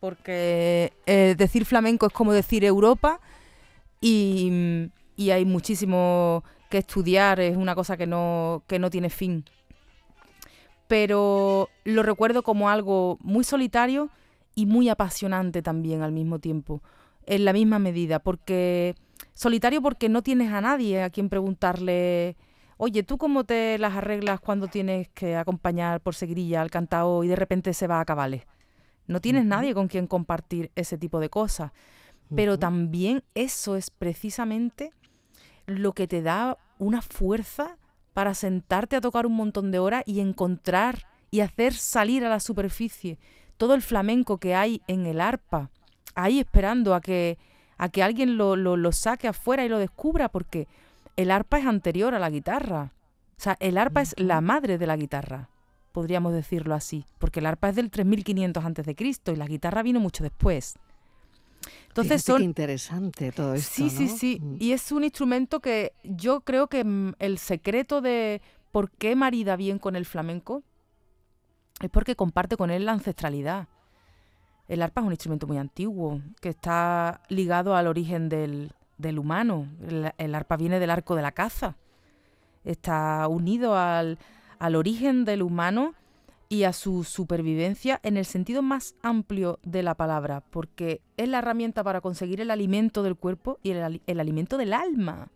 porque 0.00 0.92
eh, 1.06 1.36
decir 1.38 1.64
flamenco 1.64 2.06
es 2.06 2.12
como 2.12 2.32
decir 2.32 2.64
Europa 2.64 3.20
y, 4.00 4.90
y, 5.14 5.30
hay 5.30 5.44
muchísimo 5.44 6.42
que 6.68 6.78
estudiar, 6.78 7.38
es 7.38 7.56
una 7.56 7.76
cosa 7.76 7.96
que 7.96 8.08
no, 8.08 8.64
que 8.66 8.80
no 8.80 8.90
tiene 8.90 9.08
fin. 9.08 9.44
Pero 10.88 11.68
lo 11.84 12.02
recuerdo 12.02 12.42
como 12.42 12.68
algo 12.68 13.16
muy 13.20 13.44
solitario 13.44 14.10
y 14.56 14.66
muy 14.66 14.88
apasionante 14.88 15.62
también 15.62 16.02
al 16.02 16.10
mismo 16.10 16.40
tiempo, 16.40 16.82
en 17.26 17.44
la 17.44 17.52
misma 17.52 17.78
medida, 17.78 18.18
porque 18.18 18.96
solitario 19.36 19.82
porque 19.82 20.08
no 20.08 20.22
tienes 20.22 20.50
a 20.50 20.62
nadie 20.62 21.02
a 21.02 21.10
quien 21.10 21.28
preguntarle, 21.28 22.36
oye, 22.78 23.02
¿tú 23.02 23.18
cómo 23.18 23.44
te 23.44 23.78
las 23.78 23.94
arreglas 23.94 24.40
cuando 24.40 24.66
tienes 24.66 25.08
que 25.10 25.36
acompañar 25.36 26.00
por 26.00 26.14
seguirilla 26.14 26.62
al 26.62 26.70
cantao 26.70 27.22
y 27.22 27.28
de 27.28 27.36
repente 27.36 27.74
se 27.74 27.86
va 27.86 28.00
a 28.00 28.04
cabales? 28.06 28.44
No 29.06 29.20
tienes 29.20 29.44
nadie 29.44 29.74
con 29.74 29.88
quien 29.88 30.06
compartir 30.06 30.72
ese 30.74 30.96
tipo 30.96 31.20
de 31.20 31.28
cosas. 31.28 31.70
Pero 32.34 32.58
también 32.58 33.22
eso 33.34 33.76
es 33.76 33.90
precisamente 33.90 34.90
lo 35.66 35.92
que 35.92 36.08
te 36.08 36.22
da 36.22 36.58
una 36.78 37.02
fuerza 37.02 37.76
para 38.14 38.34
sentarte 38.34 38.96
a 38.96 39.00
tocar 39.00 39.26
un 39.26 39.34
montón 39.34 39.70
de 39.70 39.78
horas 39.78 40.02
y 40.06 40.18
encontrar 40.18 41.06
y 41.30 41.40
hacer 41.40 41.74
salir 41.74 42.24
a 42.24 42.30
la 42.30 42.40
superficie 42.40 43.18
todo 43.58 43.74
el 43.74 43.82
flamenco 43.82 44.38
que 44.38 44.54
hay 44.54 44.82
en 44.86 45.06
el 45.06 45.20
arpa, 45.20 45.70
ahí 46.14 46.40
esperando 46.40 46.94
a 46.94 47.00
que, 47.00 47.38
a 47.78 47.88
que 47.88 48.02
alguien 48.02 48.36
lo, 48.36 48.56
lo, 48.56 48.92
saque 48.92 49.28
afuera 49.28 49.64
y 49.64 49.68
lo 49.68 49.78
descubra, 49.78 50.28
porque 50.28 50.66
el 51.16 51.30
arpa 51.30 51.58
es 51.58 51.66
anterior 51.66 52.14
a 52.14 52.18
la 52.18 52.30
guitarra. 52.30 52.92
O 53.38 53.40
sea, 53.40 53.56
el 53.60 53.76
arpa 53.78 54.02
es 54.02 54.14
la 54.18 54.40
madre 54.40 54.78
de 54.78 54.86
la 54.86 54.96
guitarra, 54.96 55.50
podríamos 55.92 56.32
decirlo 56.32 56.74
así, 56.74 57.04
porque 57.18 57.40
el 57.40 57.46
arpa 57.46 57.68
es 57.68 57.76
del 57.76 57.90
3500 57.90 58.64
a.C. 58.64 58.96
y 59.32 59.36
la 59.36 59.46
guitarra 59.46 59.82
vino 59.82 60.00
mucho 60.00 60.22
después. 60.22 60.78
Entonces 61.88 62.22
son... 62.22 62.38
Qué 62.38 62.44
interesante 62.44 63.32
todo 63.32 63.54
esto. 63.54 63.74
Sí, 63.74 63.90
sí, 63.90 64.08
sí. 64.08 64.38
Mm. 64.40 64.56
Y 64.60 64.72
es 64.72 64.92
un 64.92 65.04
instrumento 65.04 65.60
que 65.60 65.92
yo 66.04 66.40
creo 66.40 66.68
que 66.68 66.84
mm, 66.84 67.14
el 67.18 67.38
secreto 67.38 68.00
de 68.00 68.40
por 68.72 68.90
qué 68.90 69.16
marida 69.16 69.56
bien 69.56 69.78
con 69.78 69.96
el 69.96 70.04
flamenco 70.04 70.62
es 71.80 71.90
porque 71.90 72.16
comparte 72.16 72.56
con 72.56 72.70
él 72.70 72.84
la 72.84 72.92
ancestralidad. 72.92 73.68
El 74.68 74.82
arpa 74.82 75.00
es 75.00 75.06
un 75.06 75.12
instrumento 75.12 75.46
muy 75.46 75.58
antiguo, 75.58 76.20
que 76.40 76.48
está 76.48 77.20
ligado 77.28 77.76
al 77.76 77.86
origen 77.86 78.28
del, 78.28 78.72
humano. 79.18 79.68
El, 80.18 80.34
arpa 80.34 80.56
viene 80.56 80.80
del 80.80 80.90
arco 80.90 81.14
de 81.14 81.22
la 81.22 81.32
caza. 81.32 81.76
Está 82.64 83.28
unido 83.28 83.76
al, 83.76 84.18
origen 84.60 85.24
del 85.24 85.42
humano 85.42 85.94
y 86.48 86.64
a 86.64 86.72
su 86.72 87.04
supervivencia 87.04 88.00
en 88.02 88.16
el 88.16 88.24
sentido 88.24 88.62
más 88.62 88.96
amplio 89.02 89.60
de 89.62 89.84
la 89.84 89.94
palabra, 89.94 90.42
porque 90.50 91.00
es 91.16 91.28
la 91.28 91.38
herramienta 91.38 91.84
para 91.84 92.00
conseguir 92.00 92.40
el 92.40 92.50
alimento 92.50 93.04
del 93.04 93.16
cuerpo 93.16 93.58
y 93.62 93.70
el, 93.70 94.20
alimento 94.20 94.58
del 94.58 94.72
alma, 94.72 95.28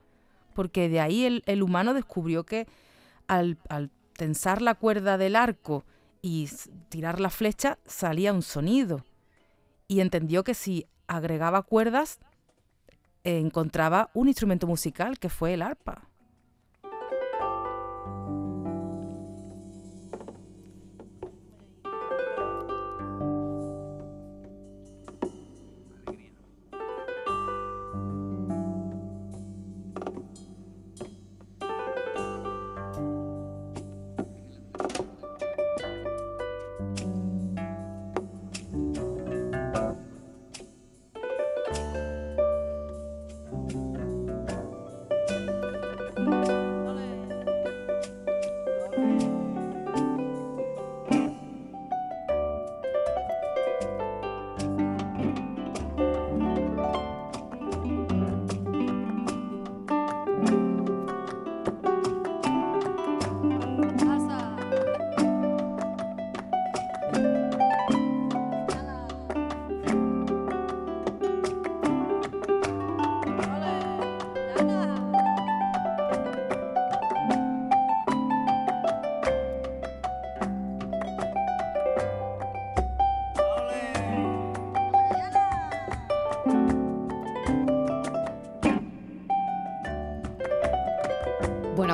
porque 0.55 0.89
de 0.89 1.01
ahí 1.01 1.43
el, 1.45 1.63
humano 1.63 1.95
descubrió 1.95 2.45
que 2.45 2.67
al, 3.29 3.59
al, 3.69 3.91
tensar 4.17 4.61
la 4.61 4.75
cuerda 4.75 5.19
del 5.19 5.37
arco 5.37 5.85
y 6.23 6.49
tirar 6.89 7.21
la 7.21 7.31
flecha 7.31 7.79
salía 7.87 8.33
un 8.33 8.43
sonido, 8.43 9.05
y 9.91 10.01
entendió 10.01 10.45
que 10.45 10.55
si 10.55 10.87
agregaba 11.09 11.63
cuerdas 11.63 12.21
encontraba 13.25 14.11
un 14.15 14.29
instrumento 14.29 14.69
musical 14.69 15.19
que 15.19 15.29
fue 15.29 15.55
el 15.55 15.63
arpa. 15.63 16.09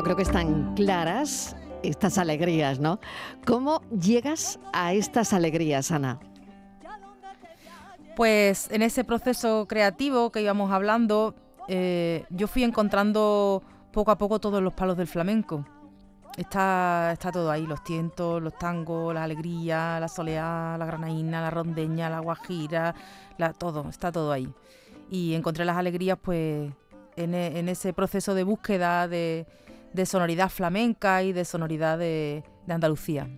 Creo 0.07 0.15
que 0.15 0.23
están 0.23 0.77
claras 0.77 1.57
estas 1.83 2.17
alegrías, 2.17 2.79
¿no? 2.79 3.01
¿Cómo 3.45 3.81
llegas 3.91 4.61
a 4.73 4.93
estas 4.93 5.33
alegrías, 5.33 5.91
Ana? 5.91 6.21
Pues 8.15 8.71
en 8.71 8.83
ese 8.83 9.03
proceso 9.03 9.67
creativo 9.67 10.31
que 10.31 10.43
íbamos 10.43 10.71
hablando, 10.71 11.35
eh, 11.67 12.25
yo 12.31 12.47
fui 12.47 12.63
encontrando 12.63 13.65
poco 13.91 14.13
a 14.13 14.17
poco 14.17 14.39
todos 14.39 14.63
los 14.63 14.75
palos 14.75 14.97
del 14.97 15.09
flamenco. 15.09 15.67
Está, 16.37 17.11
está 17.13 17.33
todo 17.33 17.51
ahí, 17.51 17.67
los 17.67 17.83
tientos, 17.83 18.41
los 18.41 18.57
tangos, 18.57 19.13
la 19.13 19.25
alegría, 19.25 19.99
la 19.99 20.07
soleá, 20.07 20.77
la 20.79 20.87
granaína, 20.87 21.41
la 21.41 21.51
rondeña, 21.51 22.09
la 22.09 22.21
guajira, 22.21 22.95
la, 23.39 23.53
todo, 23.53 23.89
está 23.89 24.13
todo 24.13 24.31
ahí. 24.31 24.49
Y 25.11 25.35
encontré 25.35 25.65
las 25.65 25.77
alegrías 25.77 26.17
pues 26.23 26.71
en, 27.17 27.35
en 27.35 27.69
ese 27.69 27.93
proceso 27.93 28.35
de 28.37 28.45
búsqueda 28.45 29.09
de, 29.09 29.49
de 29.97 30.07
sonoridad 30.07 30.51
flamenca 30.51 31.23
y 31.23 31.33
de 31.33 31.45
sonoridad 31.45 31.99
de, 31.99 32.45
Andalucía. 32.69 33.29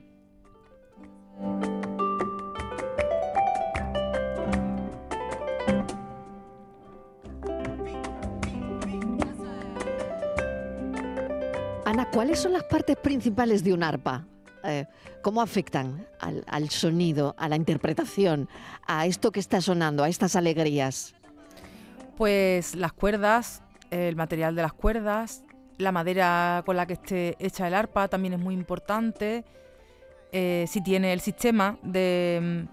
Ana, 11.84 12.10
¿cuáles 12.10 12.40
son 12.40 12.52
las 12.52 12.64
partes 12.64 12.96
principales 12.96 13.62
de 13.62 13.72
un 13.72 13.82
arpa? 13.82 14.26
Eh, 14.64 14.86
¿Cómo 15.22 15.40
afectan 15.40 16.06
al, 16.18 16.44
al, 16.48 16.68
sonido, 16.70 17.34
a 17.38 17.48
la 17.48 17.56
interpretación, 17.56 18.48
a 18.86 19.06
esto 19.06 19.30
que 19.30 19.40
está 19.40 19.60
sonando, 19.60 20.02
a 20.02 20.08
estas 20.08 20.34
alegrías? 20.34 21.14
Pues 22.16 22.74
las 22.74 22.92
cuerdas, 22.92 23.62
el 23.90 24.16
material 24.16 24.56
de 24.56 24.62
las 24.62 24.72
cuerdas, 24.72 25.44
la 25.78 25.92
madera 25.92 26.62
con 26.66 26.76
la 26.76 26.86
que 26.86 26.94
esté 26.94 27.36
hecha 27.38 27.66
el 27.68 27.74
arpa 27.74 28.08
también 28.08 28.34
es 28.34 28.40
muy 28.40 28.54
importante. 28.54 29.44
Eh, 30.32 30.66
si 30.68 30.82
tiene 30.82 31.12
el 31.12 31.20
sistema 31.20 31.78
de, 31.82 32.66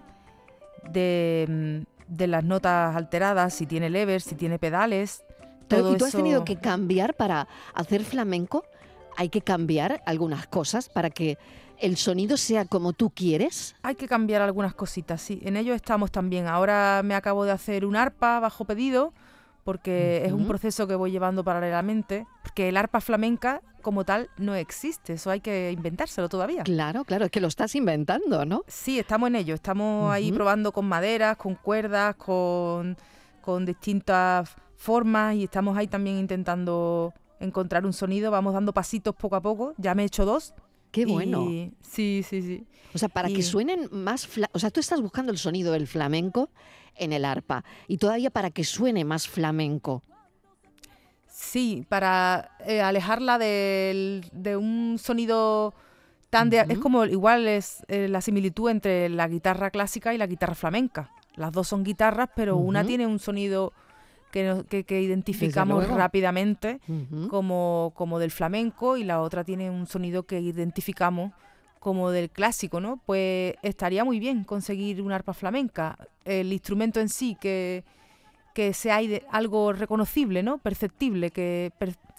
de, 0.90 2.26
las 2.26 2.44
notas 2.44 2.94
alteradas, 2.94 3.54
si 3.54 3.66
tiene 3.66 3.88
levers, 3.88 4.24
si 4.24 4.34
tiene 4.34 4.58
pedales. 4.58 5.24
Todo 5.68 5.94
¿Y 5.94 5.96
tú 5.96 6.04
has 6.04 6.12
tenido 6.12 6.44
que 6.44 6.56
cambiar 6.56 7.14
para 7.14 7.48
hacer 7.74 8.04
flamenco? 8.04 8.64
¿Hay 9.16 9.30
que 9.30 9.40
cambiar 9.40 10.02
algunas 10.04 10.46
cosas 10.46 10.88
para 10.88 11.08
que 11.08 11.38
el 11.78 11.96
sonido 11.96 12.36
sea 12.36 12.66
como 12.66 12.92
tú 12.92 13.10
quieres? 13.10 13.74
Hay 13.82 13.94
que 13.94 14.06
cambiar 14.06 14.42
algunas 14.42 14.74
cositas, 14.74 15.22
sí. 15.22 15.40
En 15.42 15.56
ello 15.56 15.74
estamos 15.74 16.10
también. 16.10 16.46
Ahora 16.46 17.00
me 17.04 17.14
acabo 17.14 17.44
de 17.44 17.52
hacer 17.52 17.86
un 17.86 17.96
arpa 17.96 18.40
bajo 18.40 18.64
pedido 18.64 19.14
porque 19.66 20.24
es 20.24 20.32
un 20.32 20.46
proceso 20.46 20.86
que 20.86 20.94
voy 20.94 21.10
llevando 21.10 21.42
paralelamente, 21.42 22.24
porque 22.44 22.68
el 22.68 22.76
arpa 22.76 23.00
flamenca 23.00 23.62
como 23.82 24.04
tal 24.04 24.30
no 24.36 24.54
existe, 24.54 25.14
eso 25.14 25.28
hay 25.28 25.40
que 25.40 25.72
inventárselo 25.72 26.28
todavía. 26.28 26.62
Claro, 26.62 27.04
claro, 27.04 27.24
es 27.24 27.32
que 27.32 27.40
lo 27.40 27.48
estás 27.48 27.74
inventando, 27.74 28.44
¿no? 28.44 28.62
Sí, 28.68 29.00
estamos 29.00 29.26
en 29.26 29.34
ello, 29.34 29.56
estamos 29.56 30.12
ahí 30.12 30.30
probando 30.30 30.70
con 30.70 30.86
maderas, 30.86 31.36
con 31.36 31.56
cuerdas, 31.56 32.14
con, 32.14 32.96
con 33.40 33.66
distintas 33.66 34.54
formas 34.76 35.34
y 35.34 35.42
estamos 35.42 35.76
ahí 35.76 35.88
también 35.88 36.18
intentando 36.18 37.12
encontrar 37.40 37.84
un 37.86 37.92
sonido, 37.92 38.30
vamos 38.30 38.54
dando 38.54 38.72
pasitos 38.72 39.16
poco 39.16 39.34
a 39.34 39.40
poco, 39.40 39.74
ya 39.78 39.96
me 39.96 40.04
he 40.04 40.06
hecho 40.06 40.24
dos. 40.24 40.54
Qué 40.96 41.06
bueno. 41.06 41.50
y- 41.50 41.72
sí, 41.82 42.24
sí, 42.28 42.42
sí. 42.42 42.66
O 42.94 42.98
sea, 42.98 43.08
para 43.08 43.28
que 43.28 43.42
suenen 43.42 43.88
más... 43.92 44.28
O 44.52 44.58
sea, 44.58 44.70
tú 44.70 44.80
estás 44.80 45.00
buscando 45.02 45.30
el 45.30 45.38
sonido 45.38 45.72
del 45.72 45.86
flamenco 45.86 46.48
en 46.94 47.12
el 47.12 47.24
arpa 47.26 47.62
y 47.88 47.98
todavía 47.98 48.30
para 48.30 48.50
que 48.50 48.64
suene 48.64 49.04
más 49.04 49.28
flamenco. 49.28 50.02
Sí, 51.28 51.84
para 51.88 52.50
eh, 52.66 52.80
alejarla 52.80 53.38
del- 53.38 54.24
de 54.32 54.56
un 54.56 54.98
sonido 54.98 55.74
tan 56.30 56.48
de... 56.48 56.64
Es 56.68 56.78
como, 56.78 57.04
igual 57.04 57.46
es 57.46 57.84
eh, 57.88 58.08
la 58.08 58.20
similitud 58.22 58.70
entre 58.70 59.08
la 59.10 59.28
guitarra 59.28 59.70
clásica 59.70 60.14
y 60.14 60.18
la 60.18 60.26
guitarra 60.26 60.54
flamenca. 60.54 61.10
Las 61.34 61.52
dos 61.52 61.68
son 61.68 61.84
guitarras, 61.84 62.30
pero 62.34 62.56
una 62.56 62.84
tiene 62.86 63.06
un 63.06 63.18
sonido 63.18 63.74
que, 64.30 64.64
que, 64.68 64.84
que 64.84 65.00
identificamos 65.00 65.88
rápidamente 65.88 66.80
como, 67.28 67.92
como 67.94 68.18
del 68.18 68.30
flamenco 68.30 68.96
y 68.96 69.04
la 69.04 69.20
otra 69.20 69.44
tiene 69.44 69.70
un 69.70 69.86
sonido 69.86 70.24
que 70.24 70.40
identificamos 70.40 71.32
como 71.78 72.10
del 72.10 72.30
clásico, 72.30 72.80
¿no? 72.80 73.00
Pues 73.06 73.54
estaría 73.62 74.04
muy 74.04 74.18
bien 74.18 74.44
conseguir 74.44 75.00
una 75.02 75.14
arpa 75.14 75.32
flamenca. 75.32 75.96
El 76.24 76.52
instrumento 76.52 77.00
en 77.00 77.08
sí, 77.08 77.36
que, 77.40 77.84
que 78.54 78.74
sea 78.74 78.98
algo 79.30 79.72
reconocible, 79.72 80.42
¿no? 80.42 80.58
Perceptible, 80.58 81.30
que, 81.30 81.72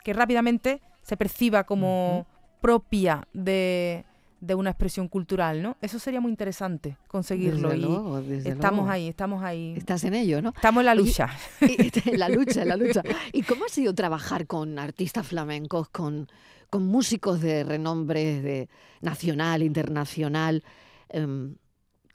que 0.04 0.14
rápidamente 0.14 0.82
se 1.02 1.18
perciba 1.18 1.66
como 1.66 2.26
propia 2.62 3.28
de, 3.34 4.06
de 4.40 4.56
una 4.56 4.70
expresión 4.70 5.08
cultural, 5.08 5.62
¿no? 5.64 5.78
Eso 5.82 5.98
sería 6.00 6.22
muy 6.22 6.30
interesante 6.32 6.98
conseguirlo. 7.08 7.70
Desde 7.70 7.80
y 7.80 7.82
luego, 7.88 8.22
desde 8.22 8.50
estamos 8.52 8.80
luego. 8.86 8.92
ahí, 8.92 9.08
estamos 9.08 9.44
ahí. 9.44 9.74
Estás 9.78 10.04
en 10.04 10.14
ello, 10.14 10.42
¿no? 10.42 10.50
Estamos 10.56 10.82
en 10.82 10.86
la 10.86 10.96
lucha. 10.96 11.30
Y- 11.62 11.92
en 12.12 12.20
la 12.20 12.30
lucha, 12.30 12.62
en 12.62 12.68
la 12.70 12.78
lucha. 12.78 13.02
¿Y 13.34 13.42
cómo 13.44 13.66
ha 13.66 13.70
sido 13.70 13.94
trabajar 13.96 14.46
con 14.48 14.78
artistas 14.80 15.26
flamencos, 15.28 15.90
con, 15.90 16.28
con 16.70 16.86
músicos 16.86 17.42
de 17.42 17.64
renombre 17.64 18.42
de 18.42 18.70
nacional, 19.02 19.64
internacional? 19.64 20.64
Em, 21.10 21.56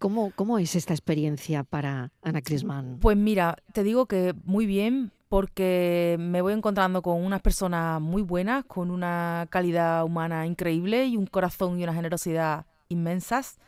¿cómo, 0.02 0.32
¿Cómo 0.34 0.58
es 0.58 0.74
esta 0.74 0.92
experiencia 0.92 1.62
para 1.62 2.10
Ana 2.22 2.42
Crisman? 2.42 2.98
Pues 3.00 3.16
mira, 3.16 3.56
te 3.72 3.84
digo 3.84 4.06
que 4.06 4.34
muy 4.44 4.66
bien 4.66 5.12
porque 5.28 6.16
me 6.18 6.42
voy 6.42 6.54
encontrando 6.54 7.02
con 7.02 7.24
unas 7.24 7.40
personas 7.40 8.00
muy 8.00 8.20
buenas, 8.22 8.64
con 8.64 8.90
una 8.90 9.46
calidad 9.48 10.04
humana 10.04 10.44
increíble 10.44 11.06
y 11.06 11.16
un 11.16 11.26
corazón 11.26 11.78
y 11.78 11.84
una 11.84 11.94
generosidad 11.94 12.66
inmensas, 12.88 13.60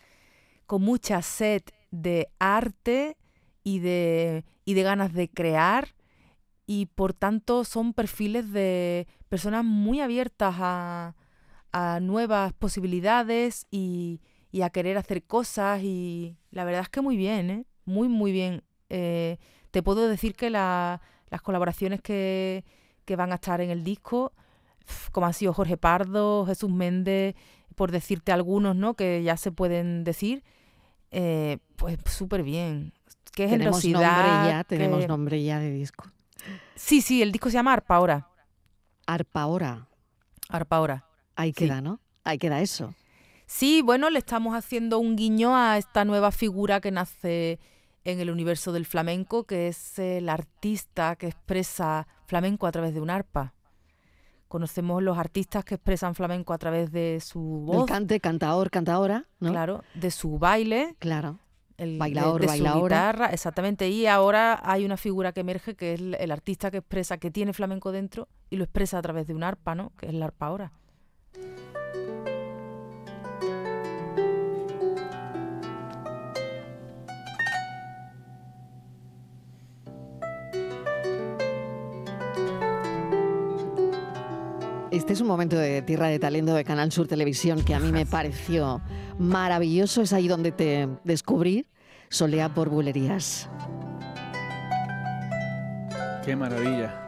con 0.66 0.82
mucha 0.82 1.22
sed 1.22 1.62
de 1.92 2.28
arte 2.40 3.16
y 3.62 3.78
de, 3.78 4.44
y 4.64 4.74
de 4.74 4.82
ganas 4.82 5.12
de 5.12 5.28
crear 5.28 5.94
y 6.66 6.86
por 6.86 7.14
tanto 7.14 7.62
son 7.62 7.92
perfiles 7.92 8.50
de 8.50 9.06
personas 9.28 9.64
muy 9.64 10.00
abiertas 10.00 10.56
a, 10.58 11.14
a 11.70 12.00
nuevas 12.00 12.52
posibilidades 12.54 13.68
y, 13.70 14.20
y 14.54 14.62
a 14.62 14.70
querer 14.70 14.96
hacer 14.96 15.24
cosas 15.24 15.82
y 15.82 16.36
la 16.52 16.62
verdad 16.64 16.82
es 16.82 16.88
que 16.88 17.00
muy 17.00 17.16
bien, 17.16 17.50
¿eh? 17.50 17.64
muy 17.86 18.06
muy 18.08 18.30
bien. 18.30 18.62
Eh, 18.88 19.38
te 19.72 19.82
puedo 19.82 20.06
decir 20.08 20.36
que 20.36 20.48
la- 20.48 21.00
las 21.28 21.42
colaboraciones 21.42 22.00
que, 22.00 22.64
que 23.04 23.16
van 23.16 23.32
a 23.32 23.36
estar 23.36 23.60
en 23.60 23.70
el 23.70 23.82
disco, 23.82 24.32
como 25.10 25.26
han 25.26 25.34
sido 25.34 25.52
Jorge 25.52 25.76
Pardo, 25.76 26.46
Jesús 26.46 26.70
Méndez, 26.70 27.34
por 27.74 27.90
decirte 27.90 28.30
algunos, 28.30 28.76
¿no? 28.76 28.94
Que 28.94 29.24
ya 29.24 29.36
se 29.36 29.50
pueden 29.50 30.04
decir, 30.04 30.44
eh, 31.10 31.58
pues 31.74 31.98
súper 32.06 32.44
bien. 32.44 32.92
Qué 33.32 33.48
tenemos 33.48 33.82
generosidad. 33.82 34.22
nombre 34.24 34.50
ya, 34.52 34.64
tenemos 34.64 35.08
nombre 35.08 35.42
ya 35.42 35.58
de 35.58 35.72
disco. 35.72 36.04
Sí, 36.76 37.00
sí, 37.02 37.22
el 37.22 37.32
disco 37.32 37.48
se 37.50 37.54
llama 37.54 37.72
Arpa 37.72 37.96
ahora. 37.96 38.28
Arpa 39.06 39.42
ahora. 39.42 39.88
Arpa 40.48 40.76
ahora. 40.76 41.06
Ahí 41.34 41.48
Sí. 41.48 41.64
queda, 41.64 41.80
¿no? 41.80 41.98
Ahí 42.22 42.38
queda 42.38 42.60
eso. 42.60 42.94
Sí, 43.46 43.82
bueno, 43.82 44.10
le 44.10 44.18
estamos 44.18 44.54
haciendo 44.54 44.98
un 44.98 45.16
guiño 45.16 45.56
a 45.56 45.76
esta 45.78 46.04
nueva 46.04 46.30
figura 46.32 46.80
que 46.80 46.90
nace 46.90 47.58
en 48.04 48.20
el 48.20 48.30
universo 48.30 48.72
del 48.72 48.86
flamenco, 48.86 49.44
que 49.44 49.68
es 49.68 49.98
el 49.98 50.28
artista 50.28 51.16
que 51.16 51.28
expresa 51.28 52.06
flamenco 52.26 52.66
a 52.66 52.72
través 52.72 52.94
de 52.94 53.00
un 53.00 53.10
arpa. 53.10 53.54
Conocemos 54.48 55.02
los 55.02 55.18
artistas 55.18 55.64
que 55.64 55.74
expresan 55.76 56.14
flamenco 56.14 56.52
a 56.52 56.58
través 56.58 56.92
de 56.92 57.20
su 57.20 57.66
El 57.70 57.76
voz, 57.78 57.86
cante, 57.86 58.20
cantaor, 58.20 58.70
cantaora, 58.70 59.26
¿no? 59.40 59.50
claro, 59.50 59.82
de 59.94 60.10
su 60.10 60.38
baile, 60.38 60.94
Claro. 60.98 61.38
el, 61.76 61.92
de- 61.94 61.98
Bailaor, 61.98 62.40
de, 62.40 62.46
su 62.46 62.52
bailaora. 62.52 62.82
guitarra, 62.82 63.26
exactamente. 63.32 63.88
Y 63.88 64.06
ahora 64.06 64.60
hay 64.62 64.84
una 64.84 64.96
figura 64.96 65.32
que 65.32 65.40
emerge 65.40 65.74
que 65.74 65.94
es 65.94 66.00
el, 66.00 66.14
el 66.14 66.30
artista 66.30 66.70
que 66.70 66.78
expresa, 66.78 67.18
que 67.18 67.30
tiene 67.30 67.52
flamenco 67.52 67.90
dentro 67.90 68.28
y 68.48 68.56
lo 68.56 68.64
expresa 68.64 68.98
a 68.98 69.02
través 69.02 69.26
de 69.26 69.34
un 69.34 69.42
arpa, 69.42 69.74
¿no? 69.74 69.92
Que 69.98 70.06
es 70.06 70.14
la 70.14 70.26
arpa 70.26 70.46
ahora. 70.46 70.72
Este 84.94 85.12
es 85.12 85.20
un 85.20 85.26
momento 85.26 85.56
de 85.56 85.82
Tierra 85.82 86.06
de 86.06 86.20
Talento 86.20 86.54
de 86.54 86.62
Canal 86.62 86.92
Sur 86.92 87.08
Televisión 87.08 87.64
que 87.64 87.74
a 87.74 87.80
mí 87.80 87.90
me 87.90 88.06
pareció 88.06 88.80
maravilloso. 89.18 90.02
Es 90.02 90.12
ahí 90.12 90.28
donde 90.28 90.52
te 90.52 90.88
descubrí. 91.02 91.66
Solea 92.10 92.54
por 92.54 92.68
bulerías. 92.68 93.50
Qué 96.24 96.36
maravilla. 96.36 97.03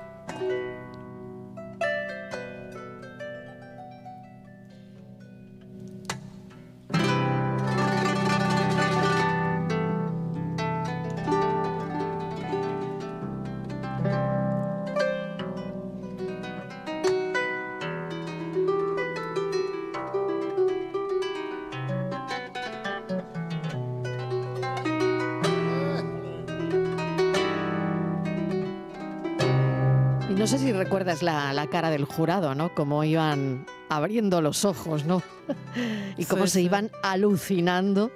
No 30.47 30.51
sé 30.51 30.59
si 30.61 30.73
recuerdas 30.73 31.25
la, 31.25 31.53
la 31.53 31.67
cara 31.67 31.91
del 31.91 32.05
jurado, 32.05 32.55
¿no? 32.55 32.73
Cómo 32.73 33.03
iban 33.03 33.67
abriendo 33.89 34.41
los 34.41 34.65
ojos, 34.65 35.05
¿no? 35.05 35.21
y 36.17 36.25
cómo 36.25 36.45
Sí, 36.47 36.53
se 36.53 36.59
sí. 36.61 36.65
iban 36.67 36.93
alucinando 37.03 38.13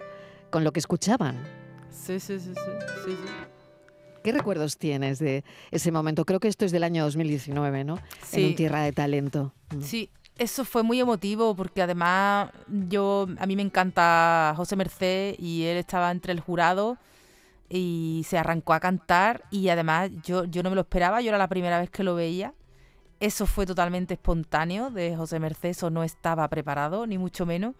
con 0.48 0.62
lo 0.62 0.72
que 0.72 0.78
escuchaban. 0.78 1.36
Sí, 1.90 2.20
sí, 2.20 2.38
sí, 2.38 2.52
sí, 2.54 2.70
sí. 3.04 3.16
¿Qué 4.22 4.30
recuerdos 4.30 4.76
tienes 4.78 5.18
de 5.18 5.42
ese 5.72 5.90
momento? 5.90 6.24
Creo 6.24 6.38
que 6.38 6.46
esto 6.46 6.64
es 6.64 6.70
del 6.70 6.84
año 6.84 7.02
2019, 7.02 7.82
¿no? 7.82 7.96
En 7.96 8.02
Sí. 8.22 8.44
un 8.46 8.54
Tierra 8.54 8.82
de 8.82 8.92
Talento. 8.92 9.52
Mm. 9.74 9.80
Sí, 9.82 10.08
eso 10.38 10.64
fue 10.64 10.84
muy 10.84 11.00
emotivo 11.00 11.56
porque 11.56 11.82
además 11.82 12.50
yo 12.88 13.26
a 13.40 13.46
mí 13.46 13.56
me 13.56 13.62
encanta 13.62 14.54
José 14.56 14.76
Merced 14.76 15.34
y 15.36 15.64
él 15.64 15.78
estaba 15.78 16.12
entre 16.12 16.32
el 16.32 16.38
jurado 16.38 16.96
y 17.70 18.26
se 18.26 18.36
arrancó 18.36 18.74
a 18.74 18.80
cantar 18.80 19.44
y 19.50 19.68
además 19.68 20.10
yo, 20.24 20.44
yo 20.44 20.62
no 20.62 20.70
me 20.70 20.74
lo 20.74 20.82
esperaba, 20.82 21.20
yo 21.20 21.28
era 21.28 21.38
la 21.38 21.48
primera 21.48 21.78
vez 21.78 21.88
que 21.88 22.02
lo 22.02 22.16
veía. 22.16 22.52
Eso 23.20 23.46
fue 23.46 23.64
totalmente 23.64 24.14
espontáneo 24.14 24.90
de 24.90 25.16
José 25.16 25.38
Merced, 25.38 25.68
eso 25.68 25.88
no 25.88 26.02
estaba 26.02 26.48
preparado, 26.48 27.06
ni 27.06 27.16
mucho 27.16 27.46
menos. 27.46 27.74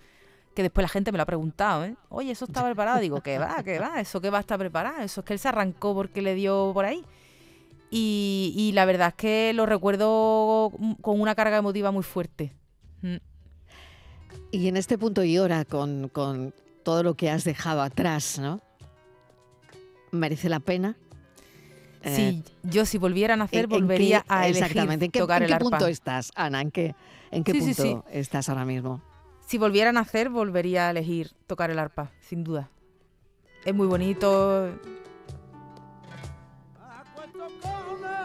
Que 0.55 0.63
después 0.63 0.83
la 0.83 0.89
gente 0.89 1.13
me 1.13 1.19
lo 1.19 1.23
ha 1.23 1.27
preguntado, 1.27 1.85
¿eh? 1.85 1.97
Oye, 2.09 2.33
¿eso 2.33 2.45
estaba 2.45 2.69
preparado? 2.69 2.99
Digo, 3.01 3.21
¿qué 3.21 3.39
va? 3.39 3.63
¿Qué 3.63 3.79
va? 3.79 4.01
¿Eso 4.01 4.21
qué 4.21 4.31
va 4.31 4.39
a 4.39 4.41
estar 4.41 4.59
preparado? 4.59 5.01
Eso 5.01 5.21
es 5.21 5.25
que 5.25 5.33
él 5.33 5.39
se 5.39 5.49
arrancó 5.49 5.95
porque 5.95 6.23
le 6.23 6.35
dio 6.35 6.73
por 6.75 6.85
ahí. 6.85 7.05
Y, 7.91 8.53
y 8.57 8.73
la 8.73 8.85
verdad 8.85 9.09
es 9.09 9.15
que 9.15 9.53
lo 9.55 9.67
recuerdo 9.67 10.73
con 11.01 11.21
una 11.21 11.35
carga 11.35 11.57
emotiva 11.57 11.91
muy 11.91 12.03
fuerte. 12.03 12.53
Mm. 13.03 13.17
Y 14.51 14.69
en 14.69 14.77
este 14.77 14.99
punto 14.99 15.23
y 15.23 15.39
hora, 15.39 15.65
con, 15.65 16.09
con 16.09 16.53
todo 16.83 17.03
lo 17.03 17.15
que 17.15 17.31
has 17.31 17.45
dejado 17.45 17.81
atrás, 17.81 18.39
¿no? 18.41 18.61
¿Merece 20.13 20.49
la 20.49 20.61
pena? 20.61 20.97
Eh, 22.03 22.15
Sí, 22.17 22.45
yo 22.63 22.87
si 22.87 22.97
volviera 22.99 23.35
a 23.35 23.37
nacer 23.37 23.65
¿en- 23.67 23.73
en 23.73 23.81
volvería 23.81 24.21
qué- 24.21 24.27
a 24.29 24.47
elegir 24.47 24.63
Exactamente. 24.65 25.05
¿En 25.07 25.11
qué, 25.11 25.19
tocar 25.21 25.39
en 25.39 25.45
el 25.45 25.49
qué 25.49 25.55
arpa. 25.55 25.69
punto 25.71 25.87
estás, 25.87 26.33
Ana? 26.35 26.61
¿En 26.63 26.71
qué, 26.71 26.95
en 27.31 27.45
qué 27.45 27.53
Sí, 27.53 27.75
sí, 27.75 27.83
punto 27.83 28.05
estás 28.11 28.49
ahora 28.49 28.65
mismo? 28.65 29.03
Si 29.47 29.59
volviera 29.59 29.91
a 29.91 29.93
nacer 29.93 30.31
volvería 30.31 30.87
a 30.87 30.91
elegir 30.91 31.33
tocar 31.47 31.71
el 31.71 31.79
arpa, 31.79 32.11
sin 32.21 32.43
duda. 32.45 32.71
Es 33.65 33.75
muy 33.75 33.87
bonito. 33.87 34.71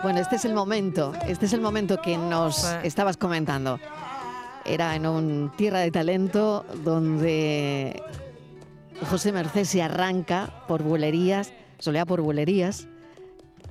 Bueno, 0.04 0.20
este 0.20 0.36
es 0.36 0.46
el 0.46 0.54
momento, 0.54 1.14
este 1.28 1.46
es 1.48 1.54
el 1.54 1.62
momento 1.62 2.02
que 2.02 2.18
nos 2.18 2.64
estabas 2.84 3.18
comentando. 3.18 3.80
Era 4.64 4.96
en 4.96 5.06
un 5.08 5.52
Tierra 5.58 5.80
de 5.80 5.92
Talento 5.92 6.66
donde 6.84 8.02
José 9.10 9.32
Merced 9.32 9.64
se 9.66 9.82
arranca 9.82 10.64
por 10.68 10.84
bulerías, 10.84 11.54
solea 11.80 12.06
por 12.06 12.22
bulerías, 12.22 12.88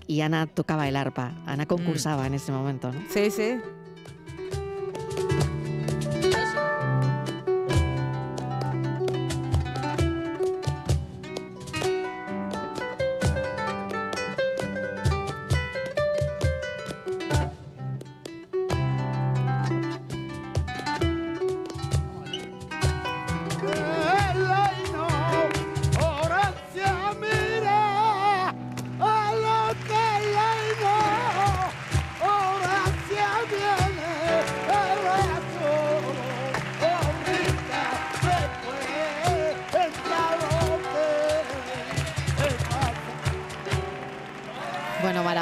y 0.06 0.20
Ana 0.20 0.46
tocaba 0.46 0.88
el 0.88 0.96
arpa. 0.96 1.32
Ana 1.46 1.66
concursaba 1.66 2.26
en 2.26 2.34
ese 2.34 2.52
momento, 2.52 2.92
¿no? 2.92 3.00
Sí, 3.08 3.30
sí. 3.30 3.58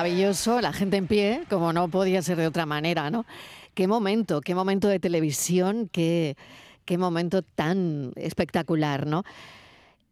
Maravilloso, 0.02 0.60
la 0.60 0.72
gente 0.72 0.96
en 0.96 1.06
pie, 1.06 1.44
como 1.48 1.72
no 1.72 1.86
podía 1.86 2.22
ser 2.22 2.36
de 2.36 2.48
otra 2.48 2.66
manera, 2.66 3.08
¿no? 3.08 3.24
Qué 3.72 3.86
momento, 3.86 4.40
qué 4.40 4.52
momento 4.52 4.88
de 4.88 4.98
televisión, 4.98 5.88
qué, 5.92 6.36
qué 6.84 6.98
momento 6.98 7.42
tan 7.42 8.10
espectacular, 8.16 9.06
¿no? 9.06 9.22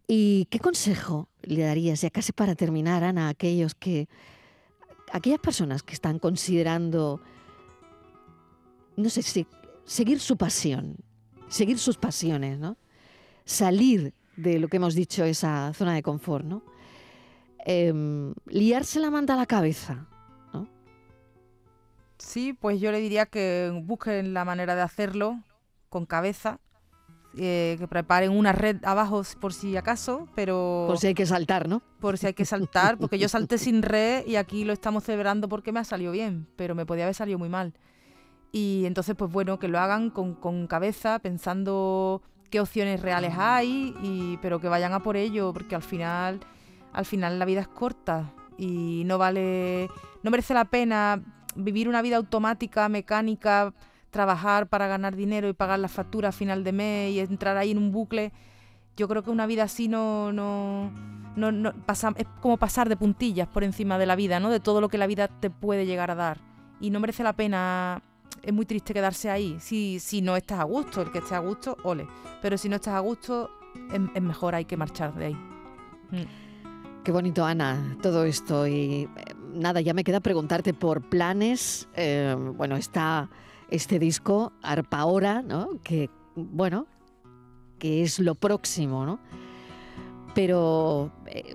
¿Y 0.06 0.44
qué 0.44 0.60
consejo 0.60 1.28
le 1.42 1.62
darías, 1.62 2.02
ya 2.02 2.10
casi 2.10 2.30
para 2.30 2.54
terminar, 2.54 3.02
Ana, 3.02 3.26
a 3.26 3.30
aquellos 3.30 3.74
que, 3.74 4.06
aquellas 5.10 5.40
personas 5.40 5.82
que 5.82 5.94
están 5.94 6.20
considerando, 6.20 7.20
no 8.96 9.10
sé 9.10 9.22
si, 9.22 9.44
seguir 9.84 10.20
su 10.20 10.36
pasión, 10.36 10.98
seguir 11.48 11.80
sus 11.80 11.96
pasiones, 11.96 12.60
¿no? 12.60 12.76
Salir 13.44 14.14
de 14.36 14.60
lo 14.60 14.68
que 14.68 14.76
hemos 14.76 14.94
dicho, 14.94 15.24
esa 15.24 15.74
zona 15.74 15.94
de 15.94 16.02
confort, 16.04 16.44
¿no? 16.44 16.62
Em, 17.66 18.34
liarse 18.46 19.00
la 19.00 19.10
manta 19.10 19.34
a 19.34 19.36
la 19.36 19.46
cabeza, 19.46 20.06
¿no? 20.52 20.68
Sí, 22.18 22.52
pues 22.52 22.80
yo 22.80 22.90
le 22.92 23.00
diría 23.00 23.26
que 23.26 23.70
busquen 23.84 24.34
la 24.34 24.44
manera 24.44 24.74
de 24.74 24.82
hacerlo 24.82 25.40
con 25.88 26.06
cabeza, 26.06 26.58
eh, 27.36 27.76
que 27.78 27.86
preparen 27.86 28.32
una 28.32 28.52
red 28.52 28.84
abajo 28.84 29.22
por 29.40 29.52
si 29.52 29.76
acaso, 29.76 30.28
pero... 30.34 30.86
Por 30.88 30.98
si 30.98 31.08
hay 31.08 31.14
que 31.14 31.26
saltar, 31.26 31.68
¿no? 31.68 31.82
Por 32.00 32.18
si 32.18 32.26
hay 32.26 32.34
que 32.34 32.44
saltar, 32.44 32.98
porque 32.98 33.18
yo 33.18 33.28
salté 33.28 33.58
sin 33.58 33.82
red 33.82 34.26
y 34.26 34.36
aquí 34.36 34.64
lo 34.64 34.72
estamos 34.72 35.04
celebrando 35.04 35.48
porque 35.48 35.70
me 35.70 35.80
ha 35.80 35.84
salido 35.84 36.12
bien, 36.12 36.48
pero 36.56 36.74
me 36.74 36.86
podía 36.86 37.04
haber 37.04 37.14
salido 37.14 37.38
muy 37.38 37.48
mal. 37.48 37.74
Y 38.52 38.84
entonces, 38.86 39.14
pues 39.16 39.30
bueno, 39.30 39.58
que 39.58 39.68
lo 39.68 39.78
hagan 39.78 40.10
con, 40.10 40.34
con 40.34 40.66
cabeza, 40.66 41.20
pensando 41.20 42.22
qué 42.50 42.58
opciones 42.60 43.00
reales 43.00 43.34
hay, 43.38 43.94
y, 44.02 44.38
pero 44.42 44.58
que 44.58 44.68
vayan 44.68 44.92
a 44.92 45.00
por 45.00 45.16
ello, 45.16 45.52
porque 45.52 45.76
al 45.76 45.82
final, 45.82 46.40
al 46.92 47.04
final 47.04 47.38
la 47.38 47.44
vida 47.44 47.60
es 47.60 47.68
corta 47.68 48.32
y 48.56 49.02
no 49.06 49.18
vale, 49.18 49.88
no 50.22 50.30
merece 50.30 50.54
la 50.54 50.64
pena 50.64 51.22
vivir 51.54 51.88
una 51.88 52.02
vida 52.02 52.16
automática, 52.16 52.88
mecánica, 52.88 53.72
trabajar 54.10 54.68
para 54.68 54.86
ganar 54.86 55.16
dinero 55.16 55.48
y 55.48 55.52
pagar 55.52 55.78
la 55.78 55.88
factura 55.88 56.30
a 56.30 56.32
final 56.32 56.64
de 56.64 56.72
mes 56.72 57.12
y 57.12 57.20
entrar 57.20 57.56
ahí 57.56 57.70
en 57.70 57.78
un 57.78 57.92
bucle. 57.92 58.32
Yo 58.96 59.08
creo 59.08 59.22
que 59.22 59.30
una 59.30 59.46
vida 59.46 59.64
así 59.64 59.88
no, 59.88 60.32
no, 60.32 60.90
no, 61.36 61.52
no 61.52 61.72
pasa, 61.86 62.12
es 62.16 62.26
como 62.40 62.56
pasar 62.58 62.88
de 62.88 62.96
puntillas 62.96 63.48
por 63.48 63.64
encima 63.64 63.98
de 63.98 64.06
la 64.06 64.16
vida, 64.16 64.40
¿no? 64.40 64.50
De 64.50 64.60
todo 64.60 64.80
lo 64.80 64.88
que 64.88 64.98
la 64.98 65.06
vida 65.06 65.28
te 65.28 65.48
puede 65.48 65.86
llegar 65.86 66.10
a 66.10 66.14
dar. 66.14 66.38
Y 66.80 66.90
no 66.90 67.00
merece 67.00 67.22
la 67.22 67.32
pena 67.32 68.02
es 68.42 68.52
muy 68.52 68.66
triste 68.66 68.94
quedarse 68.94 69.30
ahí. 69.30 69.56
Si, 69.60 69.98
si 70.00 70.22
no 70.22 70.36
estás 70.36 70.60
a 70.60 70.64
gusto, 70.64 71.02
el 71.02 71.10
que 71.10 71.18
esté 71.18 71.34
a 71.34 71.40
gusto, 71.40 71.76
ole. 71.82 72.06
Pero 72.42 72.56
si 72.58 72.68
no 72.68 72.76
estás 72.76 72.94
a 72.94 73.00
gusto, 73.00 73.50
es, 73.92 74.22
mejor, 74.22 74.54
hay 74.54 74.64
que 74.64 74.76
marchar 74.76 75.14
de 75.14 75.26
ahí. 75.26 75.34
Mm. 76.10 76.49
Qué 77.02 77.12
bonito, 77.12 77.46
Ana, 77.46 77.96
todo 78.02 78.24
esto. 78.24 78.66
Y 78.66 78.72
eh, 78.72 79.08
nada, 79.54 79.80
ya 79.80 79.94
me 79.94 80.04
queda 80.04 80.20
preguntarte 80.20 80.74
por 80.74 81.00
planes. 81.00 81.88
Eh, 81.94 82.36
bueno, 82.56 82.76
está 82.76 83.30
este 83.70 83.98
disco, 83.98 84.52
Arpa 84.62 84.98
Ahora, 84.98 85.40
¿no? 85.40 85.70
Que, 85.82 86.10
bueno, 86.34 86.86
que 87.78 88.02
es 88.02 88.18
lo 88.18 88.34
próximo, 88.34 89.06
¿no? 89.06 89.18
Pero 90.34 91.10
eh, 91.26 91.54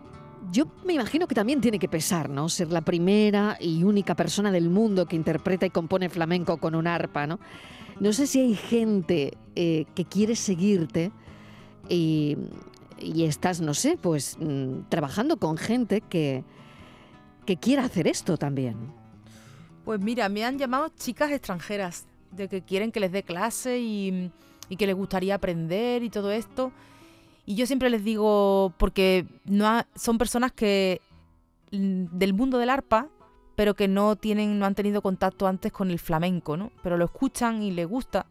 yo 0.52 0.66
me 0.84 0.94
imagino 0.94 1.28
que 1.28 1.36
también 1.36 1.62
tiene 1.62 1.78
que 1.78 1.90
pesar, 1.90 2.28
¿no? 2.28 2.50
Ser 2.50 2.72
la 2.72 2.82
primera 2.82 3.56
y 3.60 3.84
única 3.84 4.16
persona 4.16 4.52
del 4.52 4.72
mundo 4.72 5.06
que 5.06 5.16
interpreta 5.16 5.68
y 5.68 5.70
compone 5.70 6.10
flamenco 6.10 6.58
con 6.58 6.74
un 6.74 6.88
arpa, 6.88 7.28
¿no? 7.28 7.40
No 8.00 8.14
sé 8.14 8.26
si 8.26 8.40
hay 8.42 8.56
gente 8.56 9.38
que 9.56 10.06
quiere 10.10 10.36
seguirte 10.36 11.14
y, 11.88 12.36
estás, 12.98 13.62
no 13.62 13.74
sé, 13.74 13.98
pues 13.98 14.38
mm, 14.40 14.90
trabajando 14.90 15.38
con 15.38 15.58
gente 15.58 16.02
que, 16.02 16.44
que 17.46 17.58
quiera 17.58 17.86
hacer 17.86 18.08
esto 18.08 18.38
también. 18.38 18.76
Pues 19.84 20.00
mira, 20.00 20.30
me 20.30 20.44
han 20.44 20.58
llamado 20.58 20.90
chicas 20.98 21.32
extranjeras, 21.32 22.08
de 22.32 22.48
que 22.48 22.62
quieren 22.62 22.92
que 22.92 23.00
les 23.00 23.12
dé 23.12 23.24
clase 23.24 23.80
y, 23.80 24.32
y 24.70 24.78
que 24.78 24.88
les 24.88 24.96
gustaría 24.96 25.36
aprender 25.36 26.04
y 26.04 26.10
todo 26.10 26.32
esto. 26.32 26.72
Y 27.46 27.56
yo 27.56 27.68
siempre 27.68 27.90
les 27.90 28.04
digo, 28.04 28.74
porque 28.78 29.26
no 29.46 29.84
son 29.96 30.18
personas 30.18 30.52
que 30.52 31.02
mm, 31.72 32.06
del 32.18 32.34
mundo 32.34 32.58
del 32.58 32.70
arpa, 32.70 33.10
pero 33.56 33.76
que 33.76 33.88
no 33.88 34.16
tienen, 34.16 34.60
no 34.60 34.66
han 34.66 34.76
tenido 34.76 35.02
contacto 35.02 35.48
antes 35.48 35.72
con 35.72 35.92
el 35.92 36.00
flamenco, 36.00 36.58
¿no? 36.58 36.72
Pero 36.84 36.98
lo 36.98 37.06
escuchan 37.06 37.62
y 37.62 37.72
les 37.72 37.88
gusta. 37.88 38.26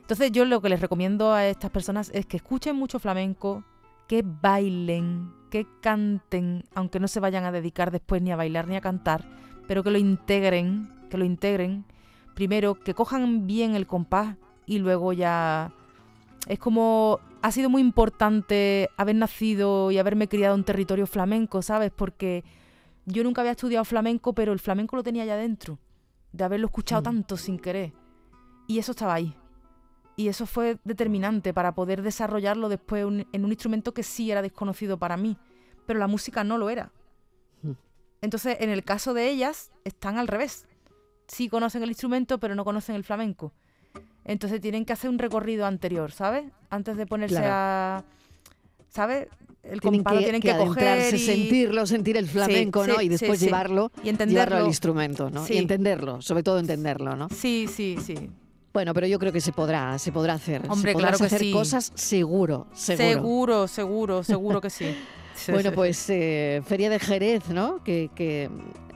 Entonces 0.00 0.32
yo 0.32 0.44
lo 0.44 0.60
que 0.60 0.68
les 0.68 0.80
recomiendo 0.80 1.32
a 1.32 1.46
estas 1.46 1.70
personas 1.70 2.10
es 2.14 2.26
que 2.26 2.38
escuchen 2.38 2.76
mucho 2.76 2.98
flamenco, 2.98 3.64
que 4.08 4.24
bailen, 4.24 5.32
que 5.50 5.66
canten, 5.80 6.64
aunque 6.74 6.98
no 6.98 7.06
se 7.06 7.20
vayan 7.20 7.44
a 7.44 7.52
dedicar 7.52 7.90
después 7.90 8.20
ni 8.22 8.32
a 8.32 8.36
bailar 8.36 8.66
ni 8.66 8.74
a 8.74 8.80
cantar, 8.80 9.24
pero 9.68 9.84
que 9.84 9.90
lo 9.90 9.98
integren, 9.98 10.88
que 11.10 11.18
lo 11.18 11.24
integren. 11.24 11.84
Primero, 12.34 12.74
que 12.74 12.94
cojan 12.94 13.46
bien 13.46 13.74
el 13.74 13.86
compás 13.86 14.36
y 14.66 14.78
luego 14.78 15.12
ya 15.12 15.72
es 16.46 16.58
como 16.58 17.20
ha 17.42 17.52
sido 17.52 17.70
muy 17.70 17.82
importante 17.82 18.88
haber 18.96 19.16
nacido 19.16 19.90
y 19.90 19.98
haberme 19.98 20.28
criado 20.28 20.54
en 20.56 20.64
territorio 20.64 21.06
flamenco, 21.06 21.62
¿sabes? 21.62 21.92
Porque 21.94 22.44
yo 23.06 23.22
nunca 23.22 23.42
había 23.42 23.52
estudiado 23.52 23.84
flamenco, 23.84 24.32
pero 24.32 24.52
el 24.52 24.58
flamenco 24.58 24.96
lo 24.96 25.02
tenía 25.02 25.24
ya 25.24 25.36
dentro, 25.36 25.78
de 26.32 26.44
haberlo 26.44 26.66
escuchado 26.66 27.02
mm. 27.02 27.04
tanto 27.04 27.36
sin 27.36 27.58
querer. 27.58 27.92
Y 28.66 28.78
eso 28.78 28.92
estaba 28.92 29.14
ahí. 29.14 29.34
Y 30.18 30.26
eso 30.26 30.46
fue 30.46 30.78
determinante 30.82 31.54
para 31.54 31.76
poder 31.76 32.02
desarrollarlo 32.02 32.68
después 32.68 33.04
en 33.04 33.44
un 33.44 33.52
instrumento 33.52 33.94
que 33.94 34.02
sí 34.02 34.32
era 34.32 34.42
desconocido 34.42 34.98
para 34.98 35.16
mí, 35.16 35.36
pero 35.86 36.00
la 36.00 36.08
música 36.08 36.42
no 36.42 36.58
lo 36.58 36.70
era. 36.70 36.90
Mm. 37.62 37.70
Entonces, 38.22 38.56
en 38.58 38.70
el 38.70 38.82
caso 38.82 39.14
de 39.14 39.28
ellas, 39.28 39.70
están 39.84 40.18
al 40.18 40.26
revés. 40.26 40.66
Sí 41.28 41.48
conocen 41.48 41.84
el 41.84 41.90
instrumento, 41.90 42.38
pero 42.38 42.56
no 42.56 42.64
conocen 42.64 42.96
el 42.96 43.04
flamenco. 43.04 43.52
Entonces 44.24 44.60
tienen 44.60 44.84
que 44.84 44.92
hacer 44.92 45.08
un 45.08 45.20
recorrido 45.20 45.66
anterior, 45.66 46.10
¿sabes? 46.10 46.46
Antes 46.68 46.96
de 46.96 47.06
ponerse 47.06 47.38
a. 47.44 48.02
¿Sabes? 48.88 49.28
El 49.62 49.80
tienen 49.80 50.02
que, 50.02 50.18
tienen 50.18 50.42
que, 50.42 50.56
coger 50.56 51.14
y... 51.14 51.18
sentirlo, 51.20 51.86
sentir 51.86 52.16
el 52.16 52.26
flamenco, 52.26 52.84
¿no? 52.88 53.00
y 53.00 53.08
después 53.08 53.38
llevarlo, 53.38 53.92
y 54.02 54.08
entenderlo. 54.08 54.56
al 54.56 54.66
instrumento, 54.66 55.30
¿no? 55.30 55.46
Y 55.48 55.58
entenderlo, 55.58 56.20
sobre 56.22 56.42
todo 56.42 56.58
entenderlo, 56.58 57.14
¿no? 57.14 57.28
Sí, 57.28 57.68
sí, 57.68 57.98
sí. 58.02 58.30
Bueno, 58.78 58.94
pero 58.94 59.08
yo 59.08 59.18
creo 59.18 59.32
que 59.32 59.40
se 59.40 59.50
podrá, 59.50 59.98
se 59.98 60.12
podrá 60.12 60.34
hacer. 60.34 60.62
Hombre, 60.68 60.92
se 60.92 60.98
claro 60.98 61.18
que 61.18 61.24
hacer 61.24 61.40
sí. 61.40 61.50
cosas 61.50 61.90
seguro, 61.96 62.68
seguro. 62.72 63.08
Seguro, 63.12 63.66
seguro, 63.66 64.22
seguro 64.22 64.60
que 64.60 64.70
sí. 64.70 64.96
bueno, 65.48 65.72
pues 65.72 66.08
eh, 66.10 66.62
Feria 66.64 66.88
de 66.88 67.00
Jerez, 67.00 67.48
¿no? 67.48 67.82
Que, 67.82 68.08
que 68.14 68.48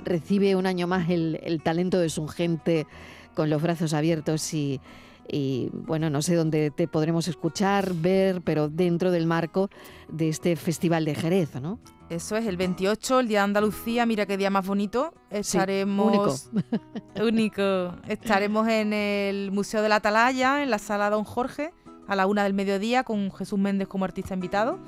recibe 0.04 0.54
un 0.54 0.66
año 0.66 0.86
más 0.86 1.10
el, 1.10 1.40
el 1.42 1.64
talento 1.64 1.98
de 1.98 2.10
su 2.10 2.28
gente 2.28 2.86
con 3.34 3.50
los 3.50 3.60
brazos 3.60 3.92
abiertos 3.92 4.54
y 4.54 4.80
y 5.28 5.70
bueno, 5.72 6.10
no 6.10 6.20
sé 6.20 6.34
dónde 6.34 6.70
te 6.70 6.86
podremos 6.86 7.26
escuchar, 7.26 7.94
ver, 7.94 8.42
pero 8.42 8.68
dentro 8.68 9.10
del 9.10 9.26
marco 9.26 9.70
de 10.08 10.28
este 10.28 10.56
Festival 10.56 11.04
de 11.04 11.14
Jerez, 11.14 11.54
¿no? 11.60 11.78
Eso 12.12 12.36
es, 12.36 12.46
el 12.46 12.58
28, 12.58 13.20
el 13.20 13.28
Día 13.28 13.38
de 13.38 13.44
Andalucía, 13.44 14.04
mira 14.04 14.26
qué 14.26 14.36
día 14.36 14.50
más 14.50 14.66
bonito. 14.66 15.14
Estaremos... 15.30 16.50
único. 16.52 17.22
único. 17.26 17.96
Estaremos 18.06 18.68
en 18.68 18.92
el 18.92 19.50
Museo 19.50 19.80
de 19.80 19.88
la 19.88 19.96
Atalaya, 19.96 20.62
en 20.62 20.68
la 20.68 20.78
Sala 20.78 21.08
Don 21.08 21.24
Jorge, 21.24 21.72
a 22.06 22.14
la 22.14 22.26
una 22.26 22.44
del 22.44 22.52
mediodía, 22.52 23.02
con 23.02 23.32
Jesús 23.32 23.58
Méndez 23.58 23.88
como 23.88 24.04
artista 24.04 24.34
invitado, 24.34 24.78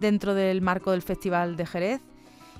dentro 0.00 0.34
del 0.34 0.60
marco 0.60 0.90
del 0.90 1.00
Festival 1.00 1.56
de 1.56 1.64
Jerez. 1.64 2.02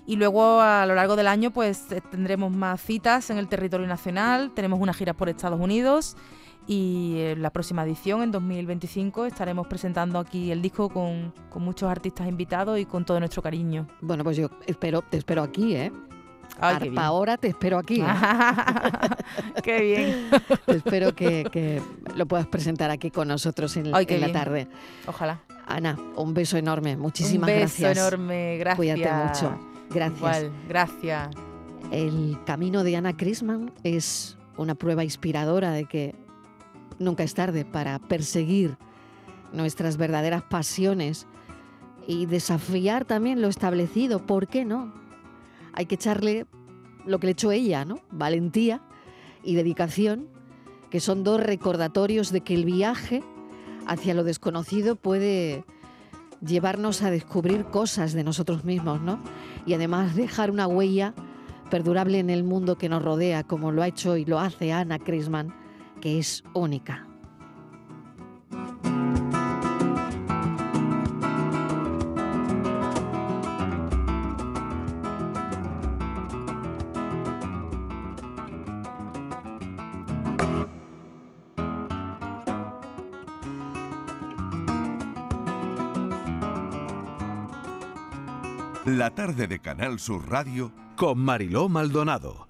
Y 0.06 0.16
luego 0.16 0.62
a 0.62 0.86
lo 0.86 0.94
largo 0.94 1.14
del 1.14 1.28
año 1.28 1.50
pues 1.50 1.86
tendremos 2.10 2.50
más 2.50 2.80
citas 2.80 3.28
en 3.28 3.36
el 3.36 3.48
territorio 3.48 3.86
nacional, 3.86 4.52
tenemos 4.54 4.80
unas 4.80 4.96
giras 4.96 5.14
por 5.14 5.28
Estados 5.28 5.60
Unidos 5.60 6.16
y 6.66 7.16
en 7.18 7.42
la 7.42 7.50
próxima 7.50 7.82
edición, 7.82 8.22
en 8.22 8.30
2025, 8.30 9.26
estaremos 9.26 9.66
presentando 9.66 10.18
aquí 10.18 10.50
el 10.50 10.62
disco 10.62 10.88
con, 10.88 11.32
muchos 11.56 11.90
artistas 11.90 12.28
invitados 12.28 12.78
y 12.78 12.86
con 12.86 13.04
todo 13.04 13.18
nuestro 13.18 13.42
cariño. 13.42 13.86
Bueno, 14.00 14.24
pues 14.24 14.36
yo 14.36 14.50
espero, 14.66 15.02
te 15.02 15.18
espero 15.18 15.42
aquí, 15.42 15.74
¿eh? 15.74 15.92
Ay, 16.58 16.92
ahora 16.96 17.36
te 17.36 17.48
espero 17.48 17.78
aquí. 17.78 18.00
¿eh? 18.00 18.06
qué 19.62 19.80
bien. 19.80 20.30
espero 20.66 21.14
que, 21.14 21.82
lo 22.14 22.26
puedas 22.26 22.46
presentar 22.46 22.90
aquí 22.90 23.10
con 23.10 23.28
nosotros 23.28 23.76
en, 23.76 23.90
la 23.90 24.32
tarde. 24.32 24.68
Ojalá. 25.06 25.40
Ana, 25.66 25.96
un 26.16 26.34
beso 26.34 26.56
enorme. 26.56 26.96
Muchísimas 26.96 27.48
gracias. 27.48 27.80
Un 27.80 27.94
beso 27.94 28.08
enorme. 28.08 28.58
Gracias. 28.58 28.76
Cuídate 28.76 29.12
mucho. 29.12 29.58
Gracias. 29.90 30.18
Igual, 30.18 30.52
gracias. 30.68 31.30
El 31.90 32.38
camino 32.44 32.84
de 32.84 32.96
Ana 32.96 33.16
Crisman 33.16 33.72
es 33.82 34.36
una 34.56 34.74
prueba 34.74 35.02
inspiradora 35.04 35.72
de 35.72 35.86
que 35.86 36.14
nunca 37.00 37.24
es 37.24 37.34
tarde 37.34 37.64
para 37.64 37.98
perseguir 37.98 38.76
nuestras 39.52 39.96
verdaderas 39.96 40.44
pasiones 40.44 41.26
y 42.06 42.26
desafiar 42.26 43.04
también 43.04 43.42
lo 43.42 43.48
establecido. 43.48 44.24
¿Por 44.24 44.46
qué 44.46 44.64
no? 44.64 44.92
Hay 45.72 45.86
que 45.86 45.96
echarle 45.96 46.46
lo 47.04 47.18
que 47.18 47.26
le 47.26 47.32
echó 47.32 47.50
ella, 47.50 47.84
¿no? 47.84 48.00
Valentía 48.12 48.82
y 49.42 49.54
dedicación, 49.54 50.28
que 50.90 51.00
son 51.00 51.24
dos 51.24 51.40
recordatorios 51.40 52.30
de 52.30 52.42
que 52.42 52.54
el 52.54 52.64
viaje 52.64 53.22
hacia 53.86 54.14
lo 54.14 54.22
desconocido 54.22 54.96
puede 54.96 55.64
llevarnos 56.44 57.02
a 57.02 57.10
descubrir 57.10 57.64
cosas 57.66 58.12
de 58.12 58.24
nosotros 58.24 58.64
mismos, 58.64 59.00
¿no? 59.00 59.18
Y 59.66 59.74
además 59.74 60.14
dejar 60.14 60.50
una 60.50 60.66
huella 60.66 61.14
perdurable 61.70 62.18
en 62.18 62.30
el 62.30 62.44
mundo 62.44 62.76
que 62.76 62.88
nos 62.88 63.02
rodea, 63.02 63.44
como 63.44 63.72
lo 63.72 63.82
ha 63.82 63.88
hecho 63.88 64.16
y 64.16 64.24
lo 64.24 64.40
hace 64.40 64.72
Ana 64.72 64.98
Crisman, 64.98 65.54
que 66.00 66.18
es 66.18 66.42
única. 66.54 67.06
La 88.86 89.14
tarde 89.14 89.46
de 89.46 89.60
Canal 89.60 89.98
Sur 90.00 90.28
Radio 90.28 90.72
con 90.96 91.18
Mariló 91.20 91.68
Maldonado. 91.68 92.49